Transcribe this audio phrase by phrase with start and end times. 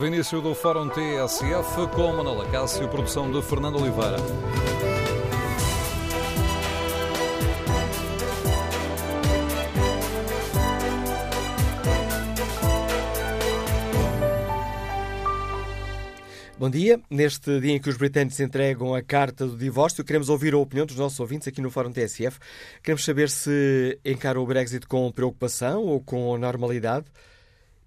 [0.00, 4.16] Início do Fórum TSF com Manuela Cássio, produção de Fernando Oliveira.
[16.56, 17.00] Bom dia.
[17.10, 20.86] Neste dia em que os britânicos entregam a carta do divórcio, queremos ouvir a opinião
[20.86, 22.38] dos nossos ouvintes aqui no Fórum TSF.
[22.84, 27.06] Queremos saber se encaram o Brexit com preocupação ou com normalidade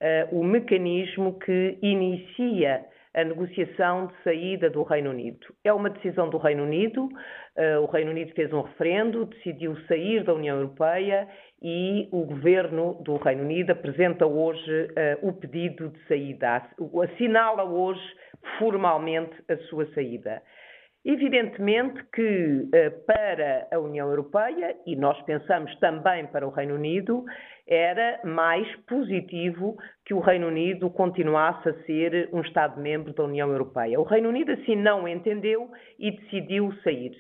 [0.01, 5.47] uh, o mecanismo que inicia a negociação de saída do Reino Unido.
[5.65, 7.09] É uma decisão do Reino Unido.
[7.59, 11.27] Uh, o Reino Unido fez um referendo, decidiu sair da União Europeia
[11.61, 14.85] e o governo do Reino Unido apresenta hoje
[15.23, 16.63] uh, o pedido de saída,
[17.03, 18.01] assinala hoje
[18.61, 20.41] formalmente a sua saída.
[21.05, 27.25] Evidentemente que uh, para a União Europeia, e nós pensamos também para o Reino Unido,
[27.67, 29.77] era mais positivo
[30.07, 33.99] que o Reino Unido continuasse a ser um Estado-membro da União Europeia.
[33.99, 35.69] O Reino Unido assim não entendeu
[35.99, 37.17] e decidiu sair.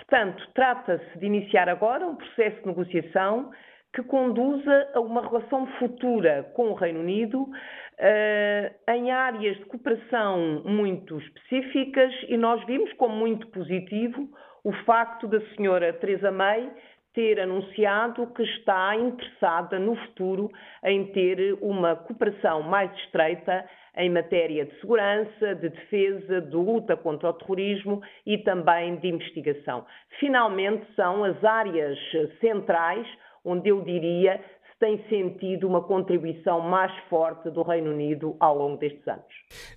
[0.00, 3.50] Portanto, trata-se de iniciar agora um processo de negociação
[3.92, 10.62] que conduza a uma relação futura com o Reino Unido uh, em áreas de cooperação
[10.64, 14.28] muito específicas e nós vimos como muito positivo
[14.64, 16.70] o facto da senhora Theresa May
[17.12, 20.50] ter anunciado que está interessada no futuro
[20.84, 27.30] em ter uma cooperação mais estreita em matéria de segurança, de defesa, de luta contra
[27.30, 29.84] o terrorismo e também de investigação.
[30.18, 31.98] Finalmente, são as áreas
[32.40, 33.06] centrais
[33.44, 38.76] onde eu diria se tem sentido uma contribuição mais forte do Reino Unido ao longo
[38.78, 39.24] destes anos.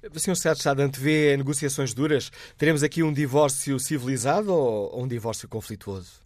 [0.04, 0.36] O Sr.
[0.36, 2.30] Secretário de Estado antevê negociações duras?
[2.58, 6.24] Teremos aqui um divórcio civilizado ou um divórcio conflituoso?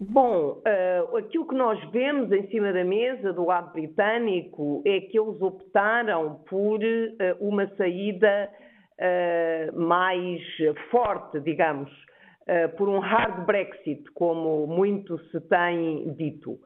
[0.00, 5.18] Bom, uh, aquilo que nós vemos em cima da mesa do lado britânico é que
[5.18, 8.48] eles optaram por uh, uma saída
[9.00, 10.40] uh, mais
[10.90, 11.90] forte, digamos,
[12.78, 16.58] por um hard Brexit, como muito se tem dito.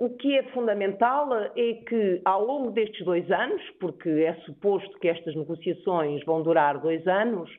[0.00, 5.08] O que é fundamental é que, ao longo destes dois anos, porque é suposto que
[5.08, 7.50] estas negociações vão durar dois anos,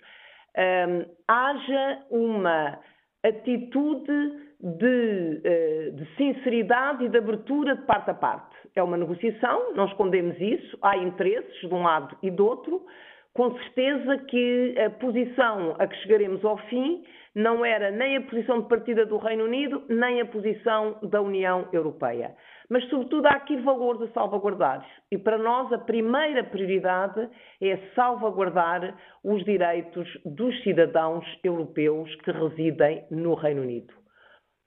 [1.27, 2.79] haja uma
[3.23, 8.55] atitude de, uh, de, sinceridade e de abertura de parte a parte.
[8.75, 12.85] É uma negociação, não escondemos isso, há interesses de um lado e do outro,
[13.33, 17.03] com certeza que a posição a que chegaremos ao fim
[17.35, 21.67] não era nem a posição de partida do Reino Unido, nem a posição da União
[21.73, 22.33] Europeia.
[22.69, 24.87] Mas, sobretudo, há aqui valores a salvaguardar.
[25.11, 27.29] E para nós, a primeira prioridade
[27.61, 34.04] é salvaguardar os direitos dos cidadãos europeus que residem no Reino Unido.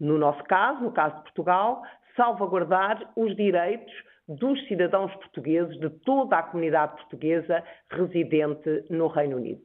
[0.00, 1.82] No nosso caso, no caso de Portugal,
[2.16, 3.92] salvaguardar os direitos
[4.28, 9.62] dos cidadãos portugueses, de toda a comunidade portuguesa residente no Reino Unido.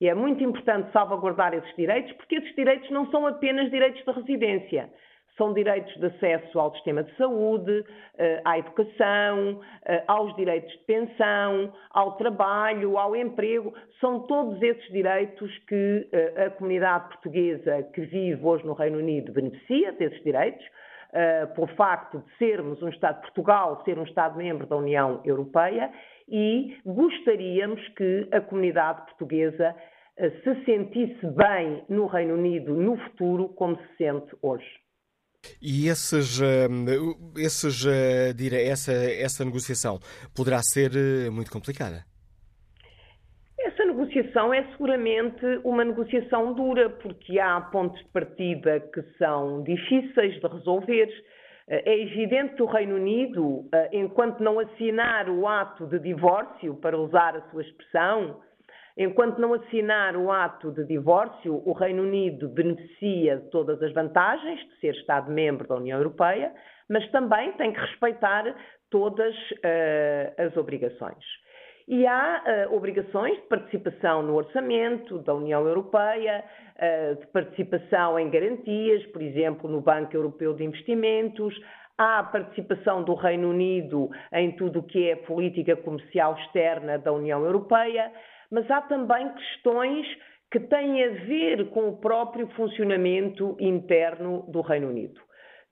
[0.00, 4.12] E é muito importante salvaguardar esses direitos, porque esses direitos não são apenas direitos de
[4.12, 4.90] residência,
[5.36, 7.84] São direitos de acesso ao sistema de saúde,
[8.16, 13.74] eh, à educação, eh, aos direitos de pensão, ao trabalho, ao emprego.
[14.00, 19.32] São todos esses direitos que eh, a comunidade portuguesa que vive hoje no Reino Unido
[19.32, 20.64] beneficia desses direitos.
[21.54, 25.88] Pelo facto de sermos um Estado, Portugal ser um Estado-membro da União Europeia
[26.28, 29.76] e gostaríamos que a comunidade portuguesa
[30.16, 34.83] se sentisse bem no Reino Unido no futuro como se sente hoje.
[35.60, 36.40] E esses,
[37.36, 39.98] esses, essa, essa negociação
[40.34, 42.04] poderá ser eh, muito complicada?
[43.58, 50.40] Essa negociação é seguramente uma negociação dura, porque há pontos de partida que são difíceis
[50.40, 51.08] de resolver.
[51.68, 56.74] Eh, é evidente que o Reino Unido, eh, enquanto não assinar o ato de divórcio,
[56.76, 58.40] para usar a sua expressão,
[58.96, 64.60] Enquanto não assinar o ato de divórcio, o Reino Unido beneficia de todas as vantagens
[64.60, 66.52] de ser Estado-membro da União Europeia,
[66.88, 68.54] mas também tem que respeitar
[68.90, 71.24] todas uh, as obrigações.
[71.88, 76.44] E há uh, obrigações de participação no orçamento da União Europeia,
[76.76, 81.52] uh, de participação em garantias, por exemplo, no Banco Europeu de Investimentos,
[81.98, 87.12] há a participação do Reino Unido em tudo o que é política comercial externa da
[87.12, 88.12] União Europeia
[88.54, 90.06] mas há também questões
[90.48, 95.20] que têm a ver com o próprio funcionamento interno do Reino Unido.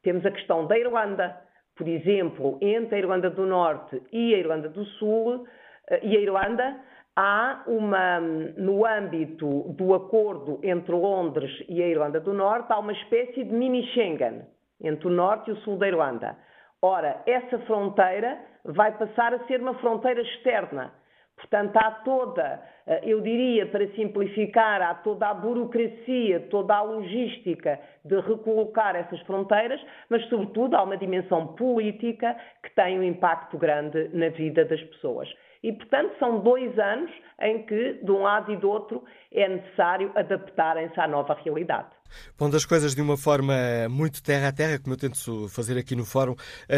[0.02, 1.40] Temos a questão da Irlanda,
[1.76, 5.46] por exemplo, entre a Irlanda do Norte e a Irlanda do Sul,
[5.90, 6.76] eh, e a Irlanda,
[7.14, 12.92] há uma, no âmbito do acordo entre Londres e a Irlanda do Norte, há uma
[12.92, 14.42] espécie de mini Schengen
[14.82, 16.36] entre o Norte e o Sul da Irlanda.
[16.82, 20.92] Ora, essa fronteira vai passar a ser uma fronteira externa
[21.36, 27.80] Portanto, há toda, eh, eu diria, para simplificar, há toda a burocracia, toda a logística
[28.04, 34.08] de recolocar essas fronteiras, mas, sobretudo, há uma dimensão política que tem um impacto grande
[34.12, 35.28] na vida das pessoas.
[35.62, 37.10] E, portanto, são dois anos
[37.40, 41.88] em que, de um lado e do outro, é necessário adaptarem-se à nova realidade.
[42.36, 43.54] Pondo as coisas de uma forma
[43.88, 46.34] muito terra a terra, como eu tento fazer aqui no Fórum,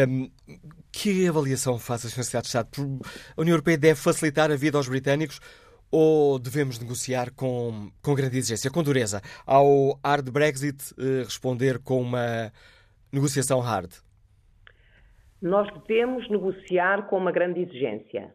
[0.07, 0.29] um,
[0.91, 2.41] que avaliação faz a Sra.
[2.41, 2.69] de Estado?
[3.35, 5.39] A União Europeia deve facilitar a vida aos britânicos
[5.91, 12.01] ou devemos negociar com, com grande exigência, com dureza, ao hard Brexit eh, responder com
[12.01, 12.51] uma
[13.11, 13.91] negociação hard?
[15.41, 18.33] Nós devemos negociar com uma grande exigência.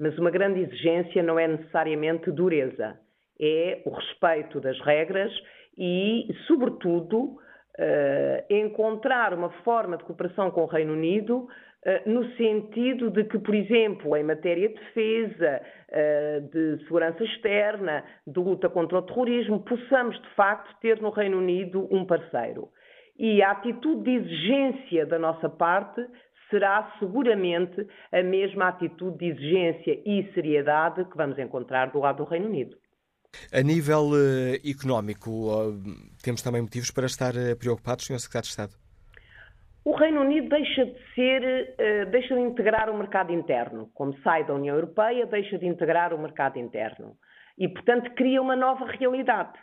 [0.00, 2.98] Mas uma grande exigência não é necessariamente dureza,
[3.38, 5.30] é o respeito das regras
[5.76, 7.36] e, sobretudo,
[7.78, 13.38] Uh, encontrar uma forma de cooperação com o Reino Unido uh, no sentido de que,
[13.38, 19.60] por exemplo, em matéria de defesa, uh, de segurança externa, de luta contra o terrorismo,
[19.60, 22.68] possamos de facto ter no Reino Unido um parceiro.
[23.16, 26.04] E a atitude de exigência da nossa parte
[26.50, 32.24] será seguramente a mesma atitude de exigência e seriedade que vamos encontrar do lado do
[32.24, 32.76] Reino Unido.
[33.52, 35.30] A nível uh, económico,
[36.22, 38.18] temos também motivos para estar uh, preocupados, Sr.
[38.18, 38.72] Secretário de Estado?
[39.84, 41.74] O Reino Unido deixa de ser,
[42.10, 43.88] deixa de integrar o mercado interno.
[43.94, 47.16] Como sai da União Europeia, deixa de integrar o mercado interno.
[47.56, 49.58] E, portanto, cria uma nova realidade.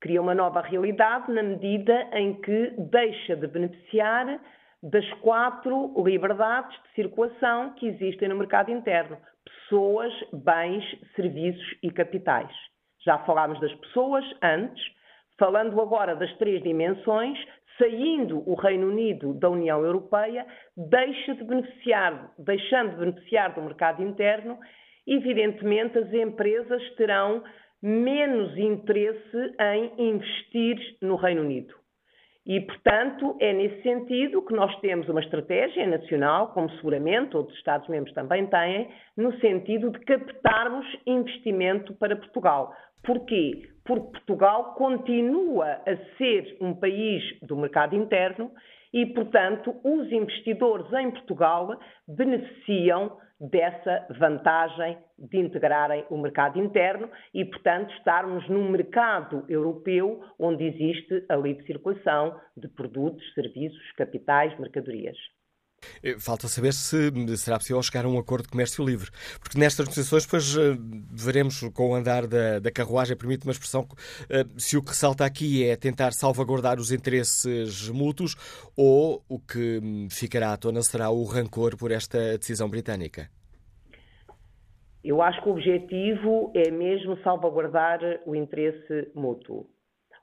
[0.00, 4.40] Cria uma nova realidade na medida em que deixa de beneficiar
[4.82, 10.84] das quatro liberdades de circulação que existem no mercado interno: pessoas, bens,
[11.14, 12.52] serviços e capitais.
[13.04, 14.82] Já falámos das pessoas antes,
[15.38, 17.38] falando agora das três dimensões,
[17.78, 24.02] saindo o Reino Unido da União Europeia, deixa de beneficiar, deixando de beneficiar do mercado
[24.02, 24.58] interno,
[25.06, 27.42] evidentemente as empresas terão
[27.82, 31.74] menos interesse em investir no Reino Unido.
[32.46, 38.14] E, portanto, é nesse sentido que nós temos uma estratégia nacional, como seguramente outros Estados-membros
[38.14, 42.72] também têm, no sentido de captarmos investimento para Portugal.
[43.02, 43.68] Porquê?
[43.84, 48.52] Porque Portugal continua a ser um país do mercado interno
[48.92, 51.76] e, portanto, os investidores em Portugal
[52.06, 60.64] beneficiam dessa vantagem de integrarem o mercado interno e, portanto, estarmos num mercado europeu onde
[60.64, 65.16] existe a livre circulação de produtos, serviços, capitais, mercadorias.
[66.02, 69.10] Eh, falta saber se será possível chegar a um acordo de comércio livre.
[69.40, 70.76] Porque nestas negociações, depois eh,
[71.10, 73.86] veremos com o andar da, da carruagem, permite uma expressão,
[74.28, 78.36] eh, se o que salta aqui é tentar salvaguardar os interesses mútuos
[78.76, 83.28] ou o que hum, ficará à tona será o rancor por esta decisão britânica.
[85.04, 89.68] Eu acho que o objetivo é mesmo salvaguardar o interesse mútuo.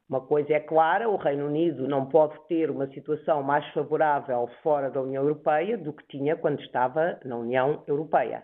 [0.10, 4.90] Uma coisa é clara: o Reino Unido não pode ter uma situação mais favorável fora
[4.90, 8.44] da União Europeia do que tinha quando estava na União Europeia.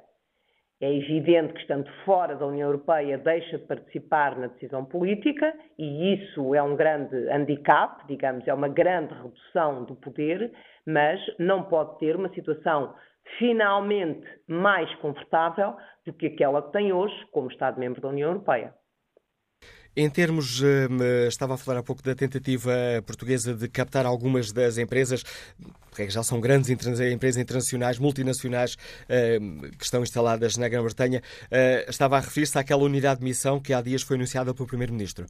[0.81, 6.13] É evidente que, estando fora da União Europeia, deixa de participar na decisão política e
[6.13, 10.53] isso é um grande handicap, digamos, é uma grande redução do poder,
[10.87, 12.95] mas não pode ter uma situação
[13.37, 15.75] finalmente mais confortável
[16.05, 18.73] do que aquela que tem hoje como Estado-membro da União Europeia.
[19.95, 20.67] Em termos, hum,
[21.27, 22.71] estava a falar há pouco da tentativa
[23.05, 25.23] portuguesa de captar algumas das empresas,
[25.95, 28.77] que já são grandes empresas internacionais, multinacionais,
[29.41, 31.21] hum, que estão instaladas na Grã-Bretanha.
[31.45, 35.25] Uh, estava a referir-se àquela unidade de missão que há dias foi anunciada pelo Primeiro-Ministro.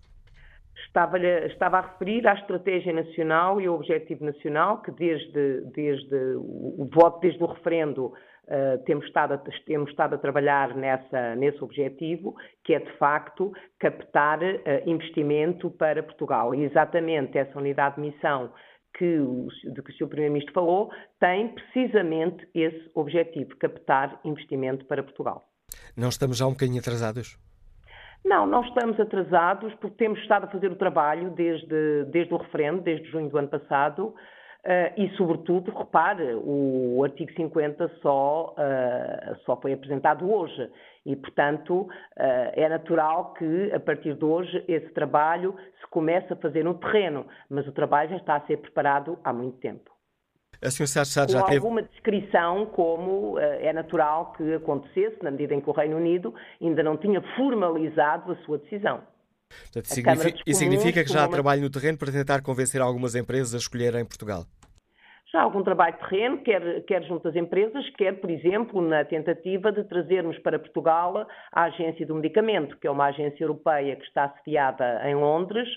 [0.85, 6.89] Estava, estava, a referir à estratégia nacional e ao objetivo nacional, que desde, desde o
[6.91, 8.13] voto, desde o referendo,
[8.49, 13.53] Uh, temos, estado a, temos estado a trabalhar nessa, nesse objetivo, que é de facto
[13.77, 16.55] captar uh, investimento para Portugal.
[16.55, 18.51] E exatamente essa unidade de missão
[18.97, 20.07] que o, de que o Sr.
[20.07, 25.43] Primeiro-Ministro falou tem precisamente esse objetivo, captar investimento para Portugal.
[25.95, 27.37] Não estamos já um bocadinho atrasados?
[28.25, 32.81] Não, não estamos atrasados porque temos estado a fazer o trabalho desde, desde o referendo,
[32.81, 34.13] desde junho do ano passado,
[34.69, 40.69] Uh, e, sobretudo, repare, o artigo 50 só, uh, só foi apresentado hoje
[41.03, 41.89] e, portanto, uh,
[42.53, 47.25] é natural que, a partir de hoje, esse trabalho se comece a fazer no terreno,
[47.49, 49.89] mas o trabalho já está a ser preparado há muito tempo.
[50.63, 51.57] A senhora Sá já teve...
[51.57, 56.83] alguma descrição, como é natural que acontecesse, na medida em que o Reino Unido ainda
[56.83, 59.01] não tinha formalizado a sua decisão.
[59.49, 63.55] Portanto, significa, e significa que já há trabalho no terreno para tentar convencer algumas empresas
[63.55, 64.45] a escolherem Portugal?
[65.31, 69.83] Já algum trabalho terreno, quer, quer junto às empresas, quer, por exemplo, na tentativa de
[69.83, 75.01] trazermos para Portugal a Agência do Medicamento, que é uma agência europeia que está sediada
[75.07, 75.67] em Londres,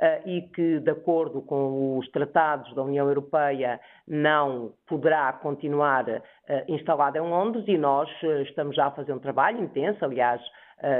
[0.00, 6.22] Uh, e que, de acordo com os tratados da União Europeia, não poderá continuar uh,
[6.68, 10.40] instalada em Londres e nós uh, estamos já a fazer um trabalho intenso, aliás,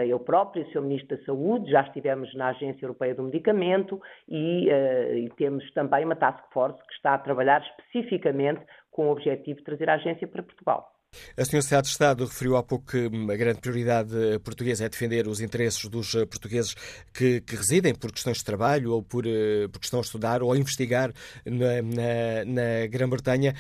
[0.09, 0.83] eu próprio e o Sr.
[0.83, 6.05] Ministro da Saúde, já estivemos na Agência Europeia do Medicamento e, uh, e temos também
[6.05, 10.27] uma task force que está a trabalhar especificamente com o objetivo de trazer a agência
[10.27, 10.93] para Portugal.
[11.39, 11.63] A Sra.
[11.63, 15.89] Secretária de Estado referiu há pouco que a grande prioridade portuguesa é defender os interesses
[15.89, 16.75] dos portugueses
[17.15, 19.25] que, que residem por questões de trabalho ou por,
[19.73, 21.11] por questão de estudar ou investigar
[21.47, 23.55] na, na, na Grã-Bretanha.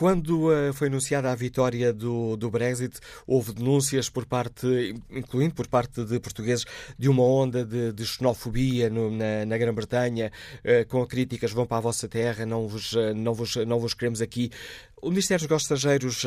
[0.00, 5.68] Quando uh, foi anunciada a vitória do, do Brexit, houve denúncias por parte, incluindo por
[5.68, 6.64] parte de portugueses,
[6.98, 10.32] de uma onda de, de xenofobia no, na, na Grã-Bretanha,
[10.64, 13.92] uh, com críticas vão para a vossa terra, não vos, uh, não vos, não vos
[13.92, 14.50] queremos aqui.
[15.02, 16.24] O Ministério dos Negócios Estrangeiros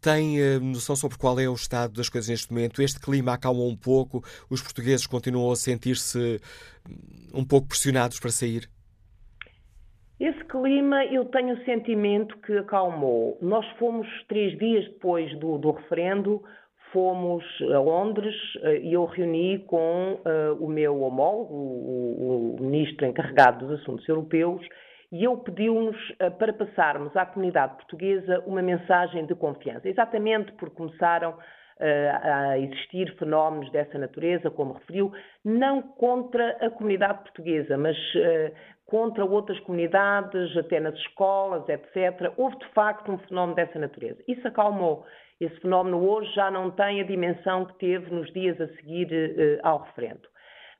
[0.00, 2.80] tem noção sobre qual é o estado das coisas neste momento?
[2.80, 4.24] Este clima acalma um pouco?
[4.48, 6.40] Os portugueses continuam a sentir-se
[7.34, 8.70] um pouco pressionados para sair?
[10.18, 13.36] Esse clima eu tenho o sentimento que acalmou.
[13.42, 16.42] Nós fomos três dias depois do, do referendo,
[16.90, 17.44] fomos
[17.74, 23.66] a Londres eh, e eu reuni com uh, o meu homólogo, o, o, ministro encarregado
[23.66, 24.66] dos assuntos europeus,
[25.12, 30.76] e ele pediu-nos uh, para passarmos à comunidade portuguesa uma mensagem de confiança, exatamente porque
[30.76, 31.36] começaram uh,
[32.22, 35.12] a existir fenómenos dessa natureza, como referiu,
[35.44, 37.96] não contra a comunidade portuguesa, mas
[38.86, 42.32] contra outras comunidades, até nas escolas, etc.
[42.36, 44.22] Houve de facto um fenómeno dessa natureza.
[44.28, 45.04] Isso acalmou.
[45.40, 49.60] Esse fenómeno hoje já não tem a dimensão que teve nos dias a seguir eh,
[49.62, 50.26] ao referendo.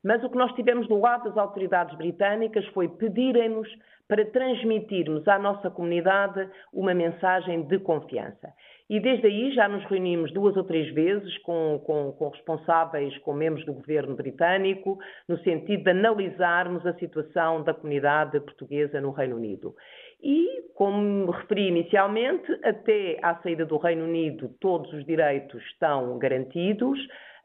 [0.02, 3.68] Mas o que nós tivemos do lado das autoridades britânicas foi pedirem-nos
[4.08, 8.52] para transmitirmos à nossa comunidade uma mensagem de confiança.
[8.88, 13.32] E desde aí já nos reunimos duas ou três vezes com, com, com, responsáveis, com
[13.32, 19.36] membros do governo britânico, no sentido de analisarmos a situação da comunidade portuguesa no Reino
[19.36, 19.74] Unido.
[20.22, 26.98] E, como referi inicialmente, até à saída do Reino Unido todos os direitos estão garantidos.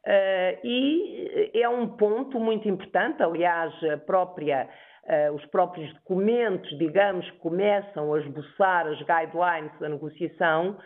[0.05, 4.69] Uh, e é um ponto muito importante, aliás, a própria
[5.03, 10.77] Uh, os próprios documentos, digamos, começam a esboçar as guidelines da negociação,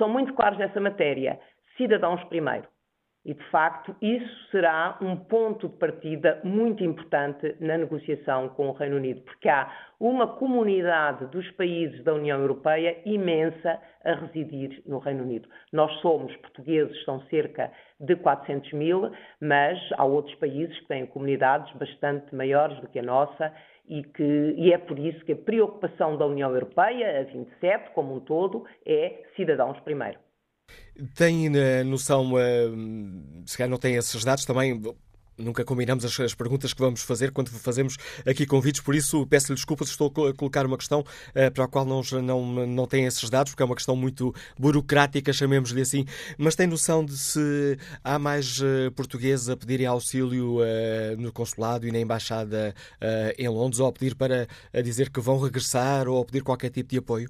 [0.00, 1.38] são muito claros nessa matéria.
[1.76, 2.66] Cidadãos primeiro.
[3.22, 8.72] E, de facto, isso será um ponto de partida muito importante na negociação com o
[8.72, 14.98] Reino Unido, porque há uma comunidade dos países da União Europeia imensa a residir no
[14.98, 15.46] Reino Unido.
[15.70, 21.70] Nós somos portugueses, são cerca de 400 mil, mas há outros países que têm comunidades
[21.76, 23.52] bastante maiores do que a nossa
[23.90, 28.14] e, que, e é por isso que a preocupação da União Europeia, a 27 como
[28.14, 30.18] um todo, é cidadãos primeiro.
[31.16, 31.50] Tem
[31.84, 32.68] noção, eh,
[33.44, 34.80] se calhar não tem esses dados também,
[35.40, 39.54] nunca combinamos as, as, perguntas que vamos fazer quando fazemos aqui convites, por isso peço-lhe
[39.54, 43.28] desculpas, estou a colocar uma questão uh, para a qual não, não, não tem esses
[43.28, 46.04] dados, porque é uma questão muito burocrática, chamemos-lhe assim,
[46.38, 51.86] mas tem noção de se há mais uh, portugueses a pedirem auxílio uh, no consulado
[51.86, 52.74] e na embaixada
[53.38, 56.70] em Londres, ou a pedir para a dizer que vão regressar, ou a pedir qualquer
[56.70, 57.28] tipo de apoio?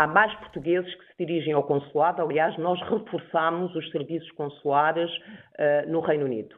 [0.00, 2.22] Há mais portugueses que se dirigem ao consulado.
[2.22, 6.56] Aliás, nós reforçamos os serviços consulares uh, no Reino Unido.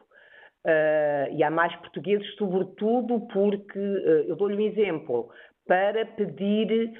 [0.65, 5.29] Uh, e há mais portugueses, sobretudo porque, uh, eu dou-lhe um exemplo,
[5.65, 6.91] para pedir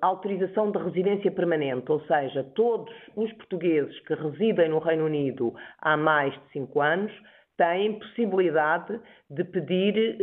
[0.00, 5.94] autorização de residência permanente, ou seja, todos os portugueses que residem no Reino Unido há
[5.94, 7.12] mais de cinco anos
[7.58, 10.16] têm possibilidade de pedir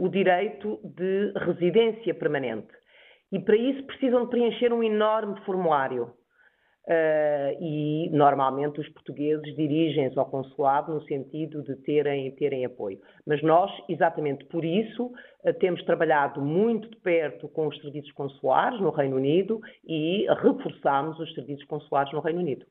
[0.00, 2.72] o direito de residência permanente
[3.32, 6.12] e para isso precisam de preencher um enorme formulário.
[6.84, 12.98] Uh, e normalmente os portugueses dirigem-se ao consulado no sentido de terem, terem apoio.
[13.24, 18.80] Mas nós, exatamente por isso, uh, temos trabalhado muito de perto com os serviços consulares
[18.80, 22.66] no Reino Unido e reforçamos os serviços consulares no Reino Unido.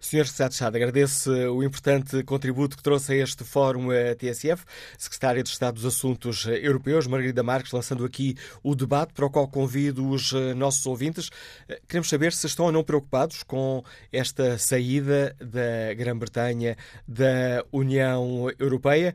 [0.00, 0.26] Sr.
[0.26, 4.64] Secretário de Estado, agradeço o importante contributo que trouxe a este Fórum a TSF.
[4.96, 9.48] Secretária de Estado dos Assuntos Europeus, Margarida Marques, lançando aqui o debate para o qual
[9.48, 11.30] convido os eh, nossos ouvintes.
[11.68, 16.76] Eh, queremos saber se estão ou não preocupados com esta saída da Grã-Bretanha
[17.06, 19.14] da União Europeia.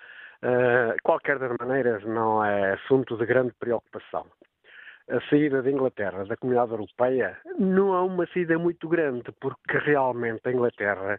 [0.45, 4.27] Uh, qualquer das maneiras, não é assunto de grande preocupação.
[5.09, 10.43] A saída da Inglaterra da Comunidade Europeia não é uma saída muito grande, porque realmente
[10.45, 11.19] a Inglaterra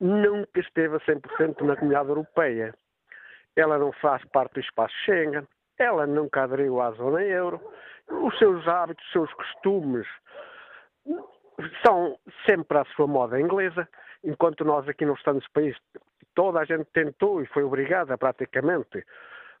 [0.00, 2.74] nunca esteve a 100% na Comunidade Europeia.
[3.54, 5.46] Ela não faz parte do espaço Schengen,
[5.78, 7.60] ela nunca aderiu à zona euro
[8.10, 10.06] os seus hábitos, os seus costumes
[11.84, 13.88] são sempre à sua moda inglesa,
[14.24, 15.80] enquanto nós aqui nos Estados Unidos
[16.34, 19.04] toda a gente tentou e foi obrigada praticamente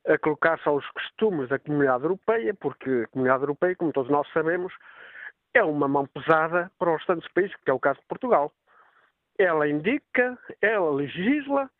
[0.06, 4.72] a colocar-se aos costumes da comunidade europeia, porque a comunidade europeia, como todos nós sabemos,
[5.54, 8.52] é uma mão pesada para os restantes países, que é o caso de Portugal.
[9.38, 11.70] Ela indica, ela legisla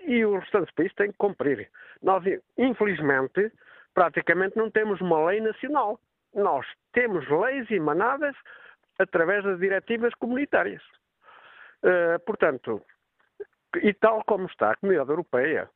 [0.00, 1.70] e os restantes países têm que cumprir.
[2.02, 2.24] Nós,
[2.56, 3.52] infelizmente,
[3.94, 6.00] praticamente não temos uma lei nacional
[6.38, 8.34] nós temos leis emanadas
[8.98, 10.82] através das diretivas comunitárias.
[11.82, 12.82] Uh, portanto,
[13.82, 15.70] e tal como está a comunidade europeia,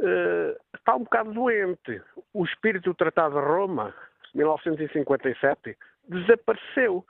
[0.00, 2.00] uh, está um bocado doente.
[2.32, 3.94] O espírito do Tratado de Roma,
[4.34, 5.76] 1957,
[6.08, 7.04] desapareceu,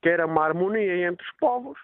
[0.00, 1.78] que era uma harmonia entre os povos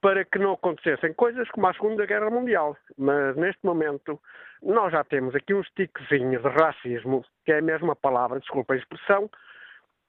[0.00, 2.76] para que não acontecessem coisas como a Segunda Guerra Mundial.
[2.96, 4.20] Mas neste momento
[4.62, 8.76] nós já temos aqui um stickzinho de racismo, que é a mesma palavra, desculpa a
[8.76, 9.30] expressão,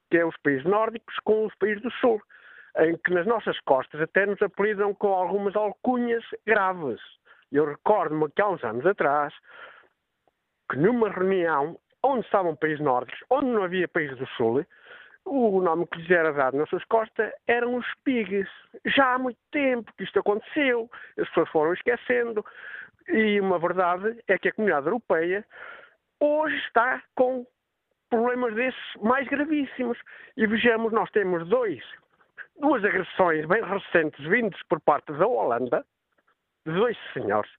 [0.09, 2.21] que é os países nórdicos com os países do sul,
[2.79, 6.99] em que nas nossas costas até nos apelidam com algumas alcunhas graves.
[7.51, 9.33] Eu recordo-me que há uns anos atrás,
[10.69, 14.65] que numa reunião onde estavam países nórdicos, onde não havia países do sul,
[15.25, 18.47] o nome que lhes era dado nas suas costas eram os pigs.
[18.85, 20.89] Já há muito tempo que isto aconteceu,
[21.19, 22.45] as pessoas foram esquecendo,
[23.09, 25.45] e uma verdade é que a comunidade europeia
[26.19, 27.45] hoje está com
[28.09, 29.97] problemas desses mais gravíssimos.
[30.35, 31.83] E vejamos, nós temos dois,
[32.59, 35.85] duas agressões bem recentes vindas por parte da Holanda,
[36.65, 37.51] de dois senhores.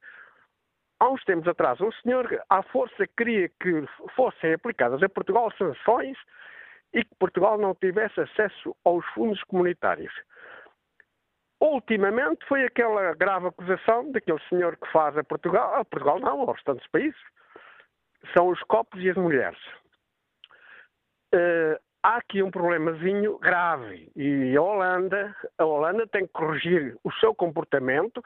[1.00, 6.18] Há uns tempos atrás, um senhor à força queria que fossem aplicadas a Portugal sanções
[6.92, 10.12] e que Portugal não tivesse acesso aos fundos comunitários.
[11.60, 16.56] Ultimamente foi aquela grave acusação daquele senhor que faz a Portugal, a Portugal não, aos
[16.56, 17.20] restantes países,
[18.36, 19.58] são os copos e as mulheres.
[21.34, 27.12] Uh, há aqui um problemazinho grave e a Holanda, a Holanda tem que corrigir o
[27.14, 28.22] seu comportamento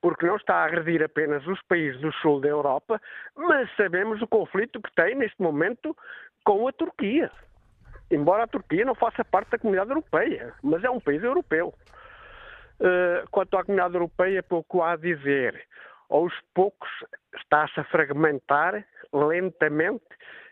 [0.00, 3.00] porque não está a agredir apenas os países do sul da Europa,
[3.36, 5.96] mas sabemos o conflito que tem neste momento
[6.44, 7.30] com a Turquia.
[8.10, 11.74] Embora a Turquia não faça parte da comunidade europeia, mas é um país europeu.
[12.80, 15.66] Eh, quanto à comunidade europeia, pouco há a dizer.
[16.10, 16.88] Aos poucos
[17.36, 20.04] está-se a fragmentar lentamente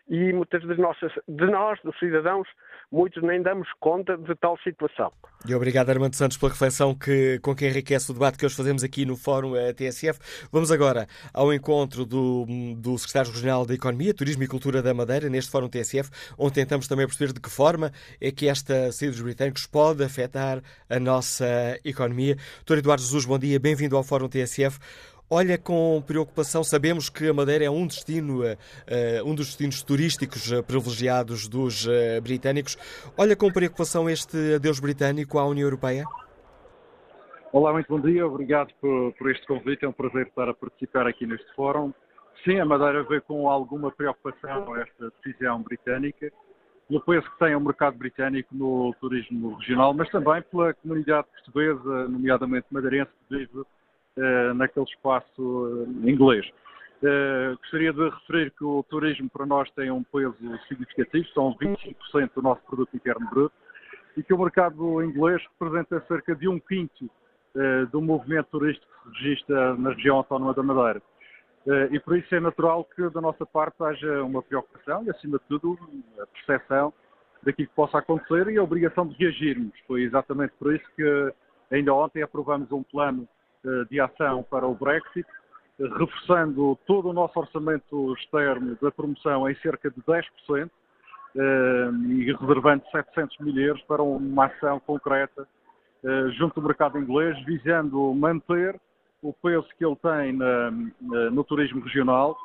[0.07, 2.47] e muitas de, nossas, de nós, dos cidadãos,
[2.91, 5.11] muitos nem damos conta de tal situação.
[5.47, 8.83] E obrigado, Armando Santos, pela reflexão que, com que enriquece o debate que hoje fazemos
[8.83, 10.19] aqui no Fórum eh, TSF.
[10.51, 12.45] Vamos agora ao encontro do,
[12.77, 16.87] do Secretário Regional da Economia, Turismo e Cultura da Madeira, neste Fórum TSF, onde tentamos
[16.87, 17.91] também perceber de que forma
[18.21, 22.35] é que esta saída dos britânicos pode afetar a nossa economia.
[22.57, 24.79] Doutor Eduardo Jesus, bom dia, bem-vindo ao Fórum TSF
[25.29, 26.63] olha com preocupação.
[26.63, 28.55] Sabemos que a Madeira é um destino, uh,
[29.25, 32.77] um dos destinos turísticos uh, privilegiados dos uh, britânicos.
[33.17, 36.05] Olha com preocupação este adeus britânico à União Europeia?
[37.51, 38.27] Olá, muito bom dia.
[38.27, 39.85] Obrigado por, por este convite.
[39.85, 41.93] É um prazer estar a participar aqui neste fórum.
[42.43, 46.31] Sim, a Madeira vê com alguma preocupação esta decisão britânica,
[46.87, 52.07] pelo peso que tem o mercado britânico no turismo regional, mas também pela comunidade portuguesa,
[52.07, 53.63] nomeadamente madeirense, que vive eh,
[54.55, 56.45] naquele espaço eh, inglês.
[57.03, 60.35] Uh, gostaria de referir que o turismo para nós tem um peso
[60.67, 63.53] significativo, são 25% do nosso produto interno bruto,
[64.15, 69.09] e que o mercado inglês representa cerca de um quinto uh, do movimento turístico que
[69.09, 71.01] se registra na região autónoma da Madeira.
[71.67, 75.37] Uh, e por isso é natural que da nossa parte haja uma preocupação e, acima
[75.37, 75.77] de tudo,
[76.19, 76.93] a percepção
[77.43, 79.73] daquilo que possa acontecer e a obrigação de reagirmos.
[79.85, 81.33] Foi exatamente por isso que
[81.71, 83.34] ainda ontem aprovamos um plano eh,
[83.89, 85.25] de ação para o Brexit,
[85.79, 90.69] reforçando todo o nosso orçamento externo da promoção em cerca de 10%
[91.37, 95.45] eh, e reservando 700 mil euros para uma ação concreta
[96.03, 98.79] eh, junto ao mercado inglês, visando manter
[99.21, 100.37] o peso que ele tem
[101.31, 102.37] no turismo regional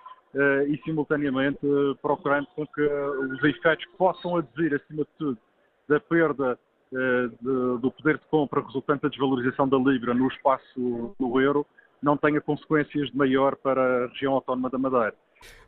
[0.66, 1.59] e, simultaneamente,
[2.00, 5.38] procurando com que os efeitos possam advir, acima de tudo,
[5.87, 11.14] da perda eh, de, do poder de compra resultante da desvalorização da Libra no espaço
[11.18, 11.66] do euro
[12.03, 15.14] não tenha consequências de maior para a região autónoma da Madeira.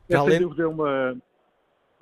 [0.09, 1.17] Sem dúvida, é uma,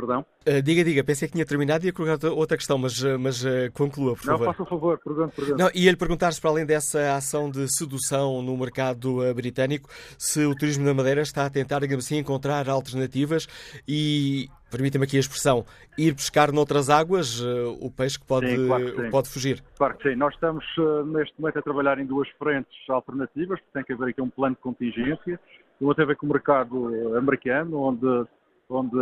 [0.01, 0.25] Perdão?
[0.47, 3.45] Uh, diga, diga, pensei que tinha terminado e ia colocar outra questão, mas, eh, mas
[3.45, 4.47] uh, conclua, por não, favor.
[4.47, 5.59] Não, faça o favor, pergunto, pergunto.
[5.59, 10.43] Não, ia-lhe perguntar se, para além dessa ação de sedução no mercado uh, britânico, se
[10.47, 13.47] o turismo da Madeira está a tentar, digamos assim, encontrar alternativas
[13.87, 15.67] e, permita-me aqui a expressão,
[15.99, 19.63] ir pescar noutras águas o peixe que pode, sim, claro que pode fugir.
[19.77, 20.17] Claro que sim.
[20.17, 20.65] Nós estamos,
[21.07, 24.55] neste momento, a trabalhar em duas frentes alternativas, porque tem que haver aqui um plano
[24.55, 25.39] de contingência.
[25.79, 28.27] Uma tem a ver com o mercado americano, onde
[28.71, 28.97] onde,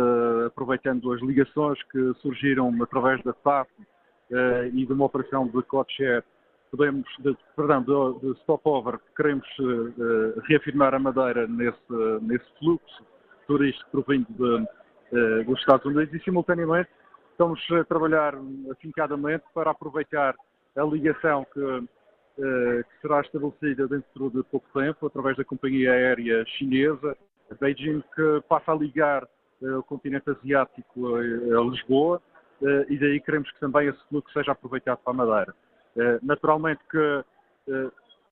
[0.47, 3.69] aproveitando as ligações que surgiram através da SAF
[4.31, 6.23] eh, e de uma operação de code-share,
[6.71, 13.05] podemos, de, perdão, de, de stopover, queremos eh, reafirmar a Madeira nesse, nesse fluxo
[13.47, 14.67] turístico provindo de,
[15.13, 16.89] eh, dos Estados Unidos e, simultaneamente,
[17.31, 18.35] estamos a trabalhar
[18.71, 20.35] afincadamente para aproveitar
[20.75, 21.87] a ligação que,
[22.35, 27.15] que será estabelecida dentro de pouco tempo através da companhia aérea chinesa,
[27.59, 32.21] Beijing, que passa a ligar eh, o continente asiático a Lisboa
[32.61, 35.55] eh, e daí queremos que também esse fluxo seja aproveitado para a Madeira.
[35.97, 37.23] Eh, naturalmente que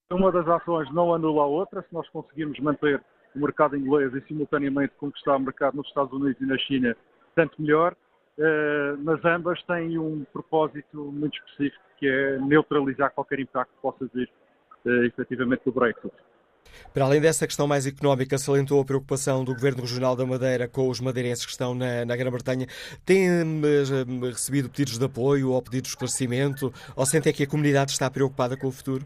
[0.10, 3.04] uma das ações não anula a outra, se nós conseguirmos manter
[3.36, 6.98] o mercado inglês e simultaneamente conquistar o mercado nos Estados Unidos e na China,
[7.36, 7.96] tanto melhor,
[9.04, 14.32] mas ambas têm um propósito muito específico, que é neutralizar qualquer impacto que possa vir
[15.06, 16.14] efetivamente do Brexit.
[16.94, 20.90] Para além dessa questão mais económica, salientou a preocupação do Governo Regional da Madeira com
[20.90, 22.68] os madeirenses que estão na, na Grã-Bretanha.
[23.06, 23.62] Tem hum,
[24.08, 26.74] hum, recebido pedidos de apoio ou pedidos de esclarecimento?
[26.96, 29.06] Ou sente é que a comunidade está preocupada com o futuro?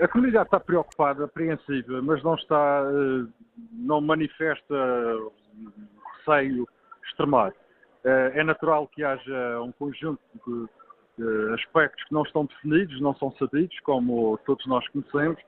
[0.00, 3.26] A comunidade está preocupada, apreensiva, mas não está, eh,
[3.72, 4.74] não manifesta
[6.18, 6.68] receio
[7.06, 7.54] extremado.
[8.04, 10.20] Eh, é natural que haja um conjunto
[11.16, 15.40] de aspectos que não estão definidos, não são sabidos, como todos nós conhecemos,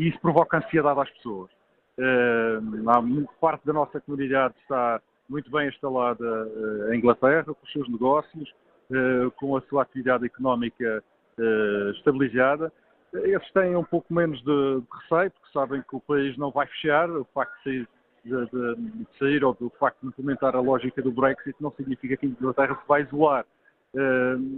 [0.00, 1.50] e isso provoca ansiedade às pessoas.
[1.98, 7.86] Uh, parte da nossa comunidade está muito bem instalada uh, em Inglaterra, com os seus
[7.90, 8.50] negócios,
[8.90, 11.04] uh, com a sua atividade económica
[11.38, 12.72] uh, estabilizada.
[13.12, 17.10] Eles têm um pouco menos de, receio, porque sabem que o país não vai fechar.
[17.10, 17.88] O facto de sair,
[18.24, 22.24] de, de sair ou do facto de implementar a lógica do Brexit não significa que
[22.24, 23.44] a Inglaterra se vai isolar.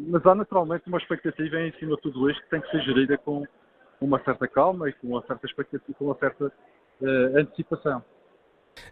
[0.09, 3.17] mas há naturalmente uma expectativa em cima de tudo isto que tem que ser gerida
[3.17, 3.47] com
[4.05, 6.53] uma certa calma e com uma certa expectativa, com uma certa
[7.37, 8.03] antecipação.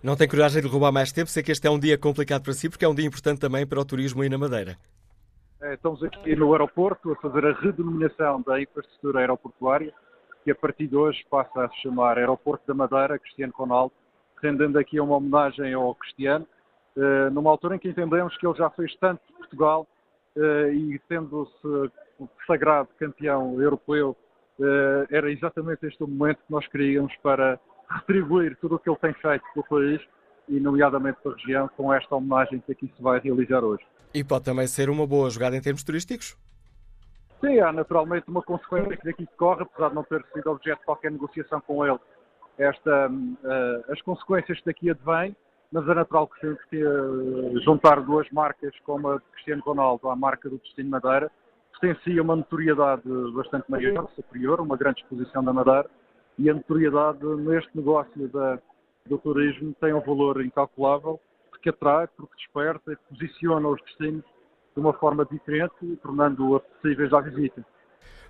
[0.02, 1.30] Não tem coragem de roubar mais tempo?
[1.30, 3.66] Sei que este é um dia complicado para si, porque é um dia importante também
[3.66, 4.76] para o turismo aí na Madeira.
[5.62, 9.92] É, estamos aqui no aeroporto a fazer a redenominação da infraestrutura aeroportuária,
[10.42, 13.92] que a partir de hoje passa a se chamar Aeroporto da Madeira Cristiano Ronaldo,
[14.42, 16.46] rendendo aqui uma homenagem ao Cristiano,
[16.96, 19.86] eh, numa altura em que entendemos que ele já fez tanto de Portugal
[20.34, 21.92] eh, e tendo-se
[22.46, 24.16] sagrado campeão europeu,
[25.10, 27.58] era exatamente este o momento que nós queríamos para
[27.90, 30.00] retribuir tudo o que ele tem feito pelo país
[30.48, 33.84] e, nomeadamente, para a região, com esta homenagem que aqui se vai realizar hoje.
[34.12, 36.36] E pode também ser uma boa jogada em termos turísticos?
[37.40, 40.84] Sim, há naturalmente uma consequência que daqui decorre, apesar de não ter sido objeto de
[40.84, 41.98] qualquer negociação com ele.
[42.58, 45.34] Esta, uh, as consequências que daqui advêm,
[45.72, 50.16] mas é natural que que uh, juntar duas marcas como a de Cristiano Ronaldo à
[50.16, 51.30] marca do Destino Madeira,
[51.80, 55.88] potencia uma notoriedade bastante maior, superior, uma grande exposição da Madeira,
[56.38, 58.58] e a notoriedade neste negócio da,
[59.06, 61.18] do turismo tem um valor incalculável,
[61.50, 64.24] porque atrai, porque desperta e posiciona os destinos
[64.74, 67.64] de uma forma diferente, tornando-o acessíveis à visita.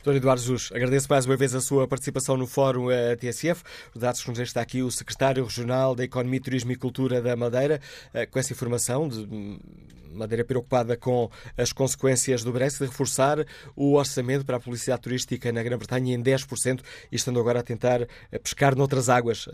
[0.02, 0.14] Dr.
[0.16, 3.62] Eduardo Jus, agradeço mais uma vez a sua participação no Fórum eh, TSF.
[3.94, 7.36] Os dados que nos está aqui o Secretário Regional da Economia, Turismo e Cultura da
[7.36, 7.82] Madeira,
[8.14, 9.60] eh, com essa informação de hum,
[10.14, 13.44] Madeira preocupada com as consequências do Brexit, reforçar
[13.76, 16.80] o orçamento para a publicidade turística na Grã-Bretanha em 10%
[17.12, 19.46] e estando agora a tentar eh, pescar noutras águas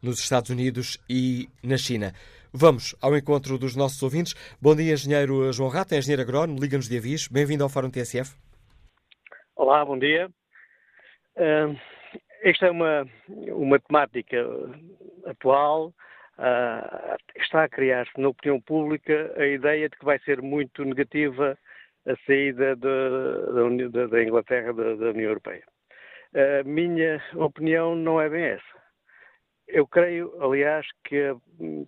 [0.00, 2.14] nos Estados Unidos e na China.
[2.52, 4.36] Vamos ao encontro dos nossos ouvintes.
[4.62, 7.28] Bom dia, engenheiro João Rato, engenheiro agrónomo, liga-nos de aviso.
[7.32, 8.49] Bem-vindo ao Fórum TSF.
[9.62, 10.26] Olá, bom dia.
[11.36, 11.78] Uh,
[12.42, 14.38] esta é uma, uma temática
[15.26, 15.88] atual.
[16.38, 21.58] Uh, está a criar-se na opinião pública a ideia de que vai ser muito negativa
[22.06, 25.64] a saída de, da, Inglaterra da, da, União Europeia.
[26.34, 28.82] A minha opinião não é bem essa.
[29.68, 31.36] Eu creio, aliás, que a,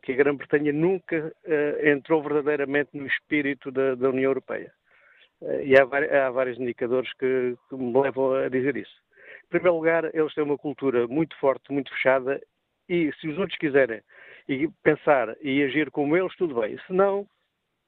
[0.02, 4.70] que a Grã-Bretanha nunca uh, entrou verdadeiramente no espírito da, da União Europeia.
[5.42, 9.02] Eh, e há, há vários indicadores que, que, me levam a dizer isso.
[9.44, 12.40] Em primeiro lugar, eles têm uma cultura muito forte, muito fechada,
[12.88, 14.00] e se os outros quiserem
[14.48, 16.78] e pensar e agir como eles, tudo bem.
[16.87, 17.26] Se não,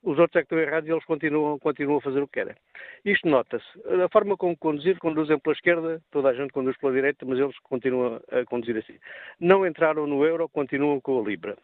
[0.03, 2.55] os outros é que estão errados e eles continuam, continuam a fazer o que querem.
[3.05, 3.65] Isto nota-se.
[4.05, 7.59] A forma como conduzir, conduzem pela esquerda, toda a gente conduz pela direita, mas eles
[7.61, 8.99] continuam a conduzir assim.
[9.41, 11.57] Não entraram no euro, continuam com a Libra.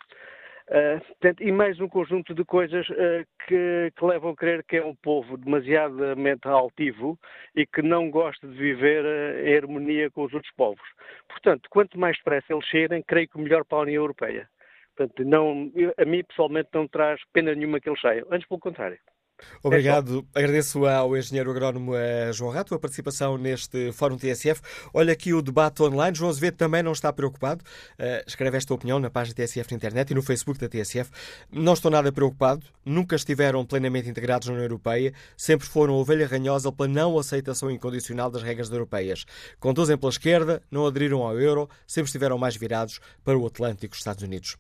[0.71, 4.77] Uh, portanto, e mais um conjunto de coisas uh, que, que, levam a crer que
[4.77, 7.19] é um povo demasiadamente altivo
[7.57, 10.89] e que não gosta de viver uh, em harmonia com os outros povos.
[11.29, 14.49] Portanto, quanto mais depressa eles cheirem, creio que melhor para a União Europeia.
[14.95, 18.99] Portanto, não, a mim pessoalmente não traz pena nenhuma que eles saiam, antes pelo contrário.
[19.63, 20.27] Obrigado.
[20.35, 24.61] É Agradeço ao engenheiro agrónomo eh, João Rato a participação neste Fórum TSF.
[24.93, 26.17] Olha aqui o debate online.
[26.17, 27.65] João Azevedo também não está preocupado.
[27.99, 31.11] Uh, escreve esta opinião na página TSF na internet e no Facebook da TSF.
[31.51, 32.65] Não estou nada preocupado.
[32.85, 35.13] Nunca estiveram plenamente integrados na União Europeia.
[35.37, 39.25] Sempre foram ovelha ranhosa pela não aceitação incondicional das regras europeias.
[39.59, 44.01] Conduzem pela esquerda, não aderiram ao euro, sempre estiveram mais virados para o Atlântico, os
[44.01, 44.57] Estados Unidos.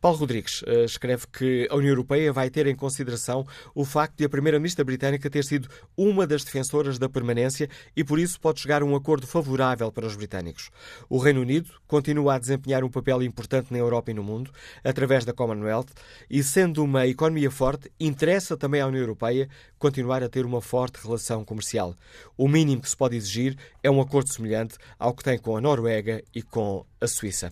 [0.00, 4.24] Paulo Rodrigues uh, escreve que a União Europeia vai ter em consideração o facto de
[4.24, 8.82] a Primeira-Ministra britânica ter sido uma das defensoras da permanência e por isso pode chegar
[8.82, 10.70] a um acordo favorável para os britânicos.
[11.08, 14.50] O Reino Unido continua a desempenhar um papel importante na Europa e no mundo,
[14.84, 15.88] através da Commonwealth,
[16.28, 19.48] e sendo uma economia forte, interessa também à União Europeia
[19.80, 21.94] continuar a ter uma forte relação comercial.
[22.36, 25.60] O mínimo que se pode exigir é um acordo semelhante ao que tem com a
[25.60, 27.50] Noruega e com a Suíça.